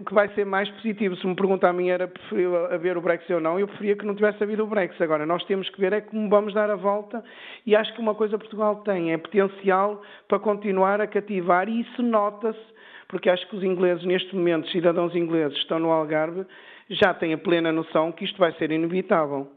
[0.07, 1.17] que vai ser mais positivo.
[1.17, 4.07] Se me pergunta a mim era preferível haver o Brexit ou não, eu preferia que
[4.07, 5.03] não tivesse havido o Brexit.
[5.03, 7.25] Agora, nós temos que ver é como vamos dar a volta
[7.67, 12.01] e acho que uma coisa Portugal tem é potencial para continuar a cativar e isso
[12.01, 12.61] nota-se,
[13.09, 16.47] porque acho que os ingleses, neste momento, os cidadãos ingleses estão no Algarve,
[16.89, 19.49] já têm a plena noção que isto vai ser inevitável.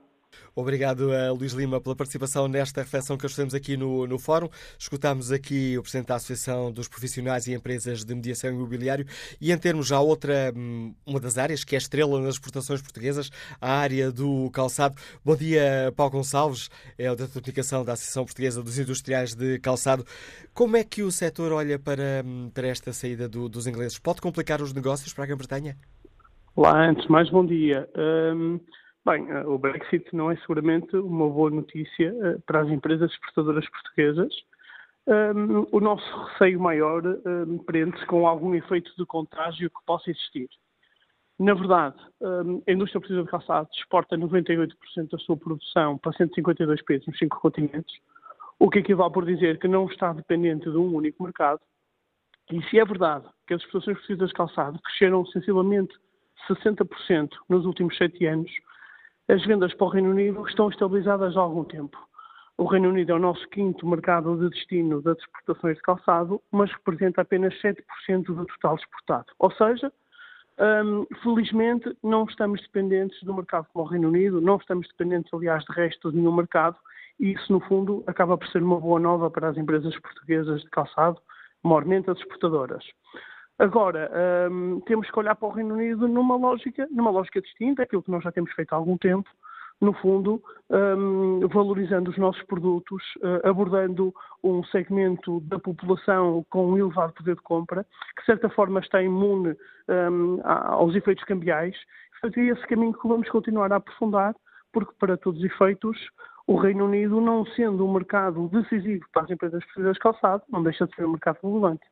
[0.55, 4.49] Obrigado a Luís Lima pela participação nesta reflexão que fazemos aqui no, no Fórum.
[4.77, 9.05] Escutámos aqui o Presidente da Associação dos Profissionais e Empresas de Mediação Imobiliário
[9.41, 13.29] e em termos já outra, hum, uma das áreas que é estrela nas exportações portuguesas,
[13.59, 14.95] a área do calçado.
[15.25, 20.05] Bom dia, Paulo Gonçalves, é o de Comunicação da Associação Portuguesa dos Industriais de Calçado.
[20.53, 23.97] Como é que o setor olha para, hum, para esta saída do, dos ingleses?
[23.97, 25.75] Pode complicar os negócios para a Grã-Bretanha?
[26.55, 27.89] Olá, antes mais bom dia.
[27.97, 28.59] Um...
[29.05, 33.67] Bem, eh, o Brexit não é seguramente uma boa notícia eh, para as empresas exportadoras
[33.69, 34.33] portuguesas.
[35.05, 40.47] Um, o nosso receio maior um, prende-se com algum efeito de contágio que possa existir.
[41.37, 44.69] Na verdade, um, a indústria portuguesa de calçado exporta 98%
[45.11, 47.99] da sua produção para 152 países nos cinco continentes,
[48.57, 51.59] o que equivale por dizer que não está dependente de um único mercado.
[52.49, 55.93] E se é verdade que as exportações portuguesas de calçado cresceram sensivelmente
[56.47, 58.49] 60% nos últimos sete anos,
[59.27, 61.97] as vendas para o Reino Unido estão estabilizadas há algum tempo.
[62.57, 66.71] O Reino Unido é o nosso quinto mercado de destino das exportações de calçado, mas
[66.71, 69.25] representa apenas 7% do total exportado.
[69.39, 69.91] Ou seja,
[70.59, 75.63] Um, felizmente, não estamos dependentes do mercado como o Reino Unido, não estamos dependentes, aliás,
[75.63, 76.77] de resto de nenhum mercado,
[77.19, 80.69] e isso, no fundo, acaba por ser uma boa nova para as empresas portuguesas de
[80.69, 81.19] calçado,
[81.63, 82.85] maiormente as exportadoras.
[83.59, 84.11] Agora,
[84.51, 88.11] um, temos que olhar para o Reino Unido numa lógica, numa lógica distinta, aquilo que
[88.11, 89.29] nós já temos feito há algum tempo,
[89.79, 94.13] no fundo, um, valorizando os nossos produtos, uh, abordando
[94.43, 97.83] um segmento da população com um elevado poder de compra,
[98.15, 99.55] que de certa forma está imune
[99.87, 101.75] um, aos efeitos cambiais.
[102.11, 104.35] Portanto, é esse caminho que vamos continuar a aprofundar,
[104.71, 105.97] porque para todos os efeitos,
[106.47, 110.87] o Reino Unido, não sendo um mercado decisivo para as empresas de calçado, não deixa
[110.87, 111.85] de ser um mercado relevante.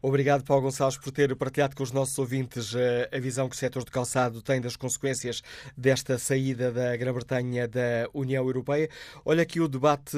[0.00, 3.58] Obrigado, Paulo Gonçalves, por ter partilhado com os nossos ouvintes eh, a visão que o
[3.58, 5.42] setor de calçado tem das consequências
[5.76, 8.88] desta saída da Grã-Bretanha da União Europeia.
[9.24, 10.16] Olha aqui o debate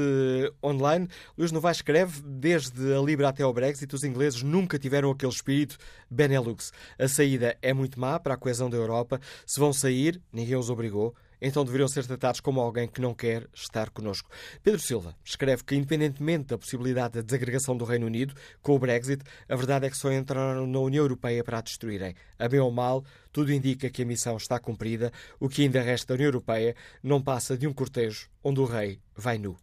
[0.62, 1.08] online.
[1.36, 5.78] Luís Novaes escreve: desde a Libra até ao Brexit, os ingleses nunca tiveram aquele espírito
[6.10, 6.72] Benelux.
[6.98, 9.20] A saída é muito má para a coesão da Europa.
[9.46, 13.46] Se vão sair, ninguém os obrigou então deveriam ser tratados como alguém que não quer
[13.54, 14.30] estar connosco.
[14.62, 19.22] Pedro Silva escreve que, independentemente da possibilidade da desagregação do Reino Unido com o Brexit,
[19.48, 22.14] a verdade é que só entraram na União Europeia para a destruírem.
[22.38, 25.12] A bem ou mal, tudo indica que a missão está cumprida.
[25.38, 28.98] O que ainda resta da União Europeia não passa de um cortejo onde o rei
[29.16, 29.56] vai nu.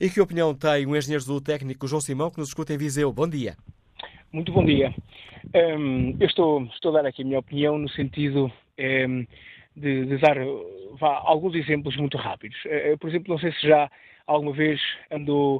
[0.00, 3.12] E que opinião tem o engenheiro zootécnico João Simão, que nos escuta em Viseu?
[3.12, 3.56] Bom dia.
[4.32, 4.94] Muito bom dia.
[5.54, 8.52] Um, eu estou, estou a dar aqui a minha opinião no sentido.
[8.78, 9.26] Um,
[9.78, 10.36] de, de dar
[10.98, 12.58] vá, alguns exemplos muito rápidos.
[12.64, 13.90] Uh, por exemplo, não sei se já
[14.26, 14.80] alguma vez
[15.10, 15.58] andou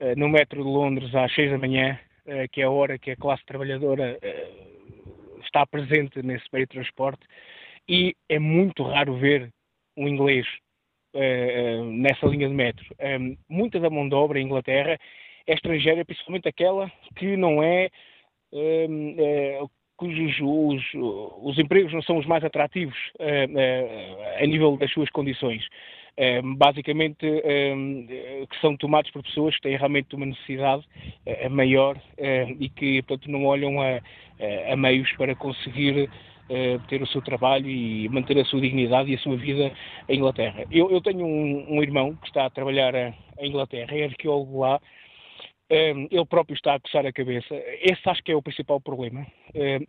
[0.00, 1.98] uh, no metro de Londres às seis da manhã,
[2.52, 4.18] que é a hora que a classe trabalhadora
[5.44, 7.20] está presente nesse meio de transporte,
[7.86, 9.50] e é muito raro ver
[9.94, 10.46] um inglês
[11.92, 12.86] nessa linha de metro.
[13.46, 14.96] Muita da mão de obra em Inglaterra
[15.46, 17.90] é estrangeira, principalmente aquela que não é
[19.96, 20.82] cujos os,
[21.42, 25.64] os, empregos não são os mais atrativos uh, uh, a nível das suas condições.
[26.16, 30.84] Uh, basicamente, que são tomados por pessoas que têm realmente uma necessidade
[31.50, 32.00] maior
[32.60, 34.00] e que, portanto, não olham a,
[34.70, 36.08] a meios para conseguir
[36.88, 39.72] ter o seu trabalho e manter a sua dignidade e a sua vida
[40.08, 40.64] em Inglaterra.
[40.70, 44.80] Eu, eu tenho um, um, irmão que está a trabalhar em Inglaterra, é arqueólogo lá,
[45.70, 47.54] ele próprio está a coçar a cabeça.
[47.80, 49.26] Esse acho que é o principal problema,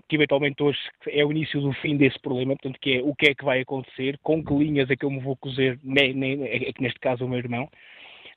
[0.07, 0.79] que eventualmente hoje
[1.09, 3.61] é o início do fim desse problema, portanto, que é o que é que vai
[3.61, 7.29] acontecer, com que linhas é que eu me vou cozer, é que neste caso o
[7.29, 7.69] meu irmão.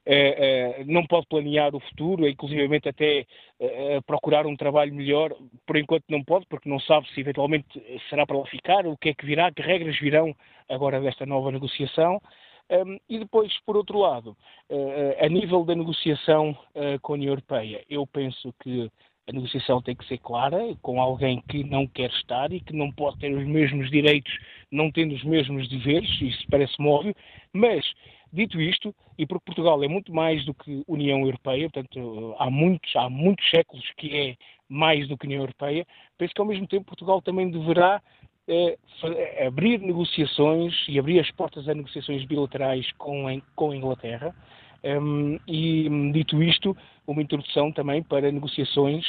[0.09, 3.27] Uh, uh, não pode planear o futuro, inclusivamente até
[3.61, 5.37] uh, procurar um trabalho melhor,
[5.67, 7.67] por enquanto não pode, porque não sabe se eventualmente
[8.09, 10.35] será para lá ficar, o que é que virá, que regras virão
[10.67, 12.23] agora desta nova negociação.
[12.71, 14.37] Um, e depois, por outro lado,
[14.71, 18.91] uh, a nível da negociação uh, com a União Europeia, eu penso que
[19.29, 22.91] a negociação tem que ser clara, com alguém que não quer estar e que não
[22.91, 24.33] pode ter os mesmos direitos,
[24.71, 27.15] não tendo os mesmos deveres, isso parece-me óbvio,
[27.53, 27.85] mas,
[28.33, 32.95] dito isto, e porque Portugal é muito mais do que União Europeia, portanto, há muitos,
[32.97, 34.37] há muitos séculos que é
[34.67, 35.87] mais do que União Europeia,
[36.17, 38.03] penso que ao mesmo tempo Portugal também deverá
[39.47, 44.35] abrir negociações e abrir as portas a negociações bilaterais com, com a Inglaterra.
[44.85, 46.77] Um, e, dito isto,
[47.07, 49.05] uma introdução também para negociações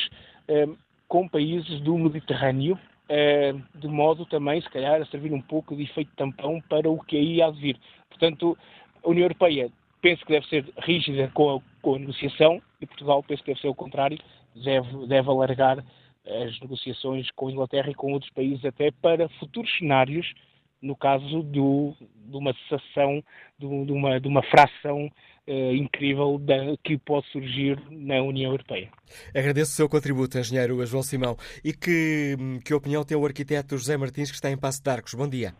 [0.50, 0.76] um,
[1.08, 2.78] com países do Mediterrâneo,
[3.10, 7.00] um, de modo também, se calhar, a servir um pouco de efeito tampão para o
[7.00, 7.78] que aí há de vir.
[8.10, 8.58] Portanto,
[9.04, 9.72] a União Europeia
[10.02, 13.62] penso que deve ser rígida com a, com a negociação e Portugal penso que deve
[13.62, 14.18] ser o contrário,
[14.56, 15.84] deve, deve alargar
[16.30, 20.34] as negociações com a Inglaterra e com outros países até para futuros cenários,
[20.82, 23.24] no caso do, de uma cessação,
[23.58, 25.08] de, uma, de uma fração
[25.48, 28.90] uh, incrível da, que pode surgir na União Europeia.
[29.36, 31.36] Agradeço o seu contributo, engenheiro João Simão.
[31.64, 35.14] E que, que opinião tem o arquiteto José Martins, que está em Passo de Arcos?
[35.14, 35.54] Bom dia.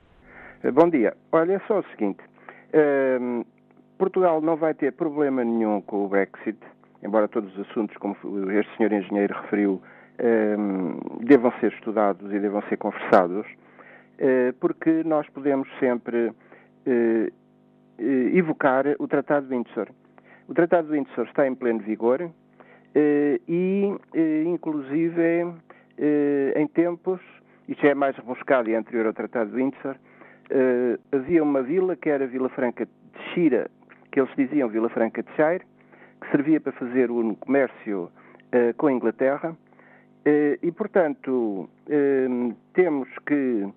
[0.64, 1.16] Eh, bom dia.
[1.32, 2.22] Olha, é só o seguinte.
[2.74, 3.46] Uh,
[3.98, 6.58] Portugal não vai ter problema nenhum com o Brexit,
[7.04, 8.16] embora todos os assuntos, como
[8.52, 9.99] este senhor engenheiro referiu, Ehm,
[11.22, 13.46] devam ser estudados e devam ser conversados,
[14.18, 16.34] eh, porque nós podemos sempre
[16.86, 17.32] eh,
[17.98, 19.88] eh, evocar o Tratado de Windsor.
[20.48, 22.30] O Tratado de Windsor está em pleno vigor
[23.48, 23.96] e,
[24.48, 25.46] inclusive,
[26.56, 27.22] em tempos,
[27.68, 29.96] isto é mais rebuscado e anterior ao Tratado de Windsor,
[31.12, 33.70] havia uma vila que era a Vila Franca de Xira,
[34.12, 35.64] que eles diziam Vila Franca de Shire,
[36.20, 38.10] que servia para fazer um comércio
[38.76, 39.56] com a Inglaterra
[40.26, 42.28] e, portanto, eh,
[42.74, 43.68] temos que,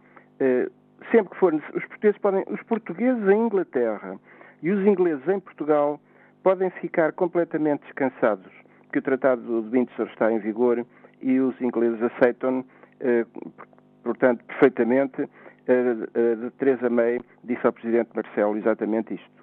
[0.40, 0.68] eh,
[1.10, 4.18] sempre que for, os portugueses, podem, os portugueses em Inglaterra
[4.62, 6.00] e os ingleses em Portugal
[6.42, 8.52] podem ficar completamente descansados,
[8.92, 10.84] que o Tratado de Windsor está em vigor
[11.20, 12.64] e os ingleses aceitam,
[14.02, 15.28] portanto, perfeitamente,
[15.64, 19.42] de Teresa May disse ao Presidente Marcelo exatamente isto.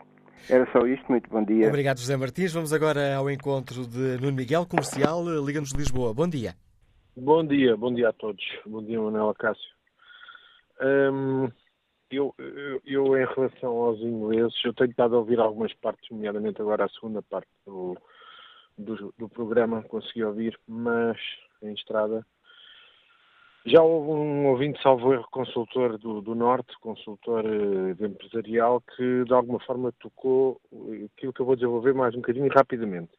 [0.50, 1.70] Era só isto, muito bom dia.
[1.70, 2.52] Obrigado, José Martins.
[2.52, 6.14] Vamos agora ao encontro de Nuno Miguel, comercial, Liga-nos de Lisboa.
[6.14, 6.54] Bom dia.
[7.22, 8.42] Bom dia, bom dia a todos.
[8.66, 9.70] Bom dia, Manuela Cássio.
[10.82, 11.52] Hum,
[12.10, 16.62] eu, eu, eu, em relação aos ingleses, eu tenho estado a ouvir algumas partes, nomeadamente
[16.62, 17.98] agora a segunda parte do,
[18.78, 21.18] do, do programa, consegui ouvir, mas
[21.62, 22.26] em estrada.
[23.66, 29.34] Já houve um ouvinte, salvo erro, consultor do, do Norte, consultor uh, empresarial, que de
[29.34, 30.62] alguma forma tocou
[31.18, 33.12] aquilo que eu vou desenvolver mais um bocadinho rapidamente,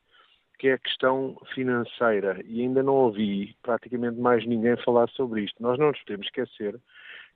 [0.60, 2.38] que é a questão financeira.
[2.44, 5.62] E ainda não ouvi praticamente mais ninguém falar sobre isto.
[5.62, 6.78] Nós não nos podemos esquecer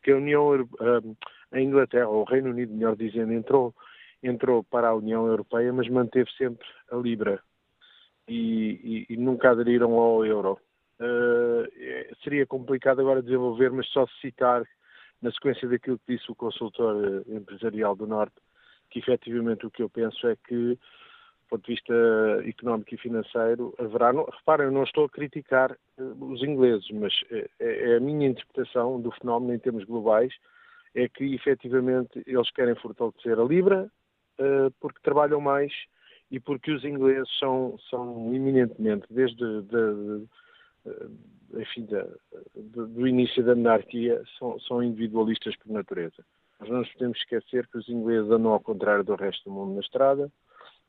[0.02, 1.16] que a União uh,
[1.50, 3.74] a Inglaterra, ou o Reino Unido, melhor dizendo, entrou,
[4.22, 7.40] entrou para a União Europeia, mas manteve sempre a Libra
[8.28, 10.60] e, e, e nunca aderiram ao euro.
[11.00, 11.66] Uh,
[12.22, 14.62] seria complicado agora desenvolver, mas só citar,
[15.22, 18.34] na sequência daquilo que disse o consultor eh, empresarial do Norte,
[18.90, 20.78] que efetivamente o que eu penso é que,
[21.44, 21.94] do ponto de vista
[22.46, 24.10] económico e financeiro, haverá.
[24.10, 29.00] Reparem, eu não estou a criticar uh, os ingleses, mas é, é, a minha interpretação
[29.00, 30.32] do fenómeno em termos globais
[30.94, 33.90] é que efetivamente eles querem fortalecer a Libra
[34.40, 35.72] uh, porque trabalham mais
[36.30, 40.26] e porque os ingleses são, são eminentemente, desde de, de,
[41.60, 46.24] enfim, de, do início da monarquia, são, são, individualistas por natureza.
[46.58, 49.74] Nós não nos podemos esquecer que os ingleses andam ao contrário do resto do mundo
[49.74, 50.32] na estrada.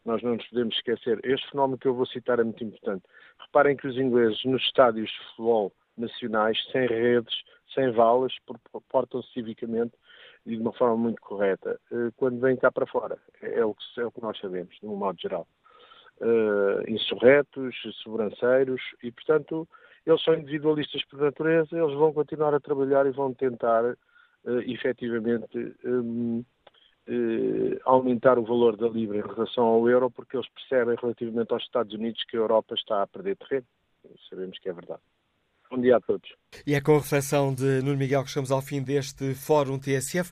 [0.06, 1.20] Nós não nos podemos esquecer.
[1.24, 3.04] Este fenómeno que eu vou citar é muito importante.
[3.40, 7.34] Reparem que os ingleses, nos estádios de futebol nacionais, sem redes,
[7.74, 8.34] sem valas,
[8.90, 9.94] portam-se civicamente
[10.46, 11.80] e de uma forma muito correta.
[11.92, 14.76] Eh, quando vêm cá para fora, é, é o que, é o que nós sabemos,
[14.80, 15.48] de um modo geral.
[16.22, 19.68] Uh, insurretos, soberanceiros, e portanto
[20.06, 25.76] eles são individualistas por natureza, eles vão continuar a trabalhar e vão tentar uh, efetivamente
[25.84, 26.42] um,
[27.08, 31.64] uh, aumentar o valor da Libra em relação ao euro, porque eles percebem relativamente aos
[31.64, 33.66] Estados Unidos que a Europa está a perder terreno.
[34.30, 35.02] Sabemos que é verdade.
[35.70, 36.30] Bom dia a todos.
[36.66, 40.32] E é com a reflexão de Nuno Miguel que chegamos ao fim deste Fórum TSF.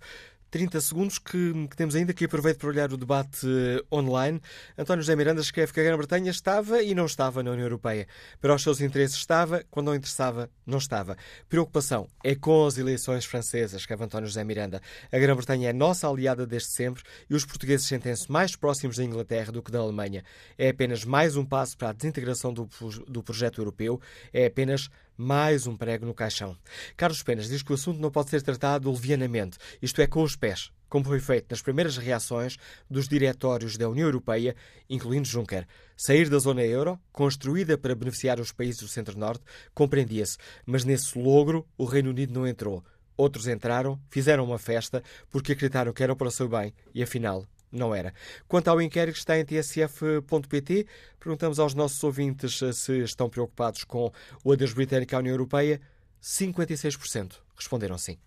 [0.54, 4.40] 30 segundos que, que, temos ainda que aproveito para olhar o debate uh, online.
[4.78, 8.08] António José Miranda escreve que a Grã-Bretanha estava e não estava na União Europeia.
[8.40, 11.18] Para os seus interesses estava, quando não interessava, não estava.
[11.50, 14.80] Preocupação é com as eleições francesas, escreve António José Miranda.
[15.12, 19.52] A Grã-Bretanha é nossa aliada desde sempre e os portugueses sentem-se mais próximos da Inglaterra
[19.52, 20.24] do que da Alemanha.
[20.56, 22.70] É apenas mais um passo para a desintegração do,
[23.08, 24.00] do projeto europeu.
[24.32, 26.57] É apenas mais um prego no caixão.
[26.98, 30.35] Carlos Penas diz que o assunto não pode ser tratado levianamente, isto é, com os
[30.35, 32.57] pés, como foi feito nas primeiras reações
[32.90, 34.56] dos diretórios da União Europeia,
[34.90, 35.68] incluindo Juncker.
[35.98, 41.68] Sair da zona euro, construída para beneficiar os países do Centro-Norte, compreendia-se, mas nesse logro
[41.77, 42.84] o Reino Unido não entrou.
[43.15, 47.45] Outros entraram, fizeram uma festa, porque acreditaram que era para o seu bem e, afinal,
[47.74, 48.14] não era.
[48.48, 50.86] Quanto ao inquérito que está em tsf.pt,
[51.20, 54.12] perguntamos aos nossos ouvintes eh, se estão preocupados com
[54.44, 55.82] o adeus britânico à União Europeia.
[56.22, 58.18] 56% responderam sim.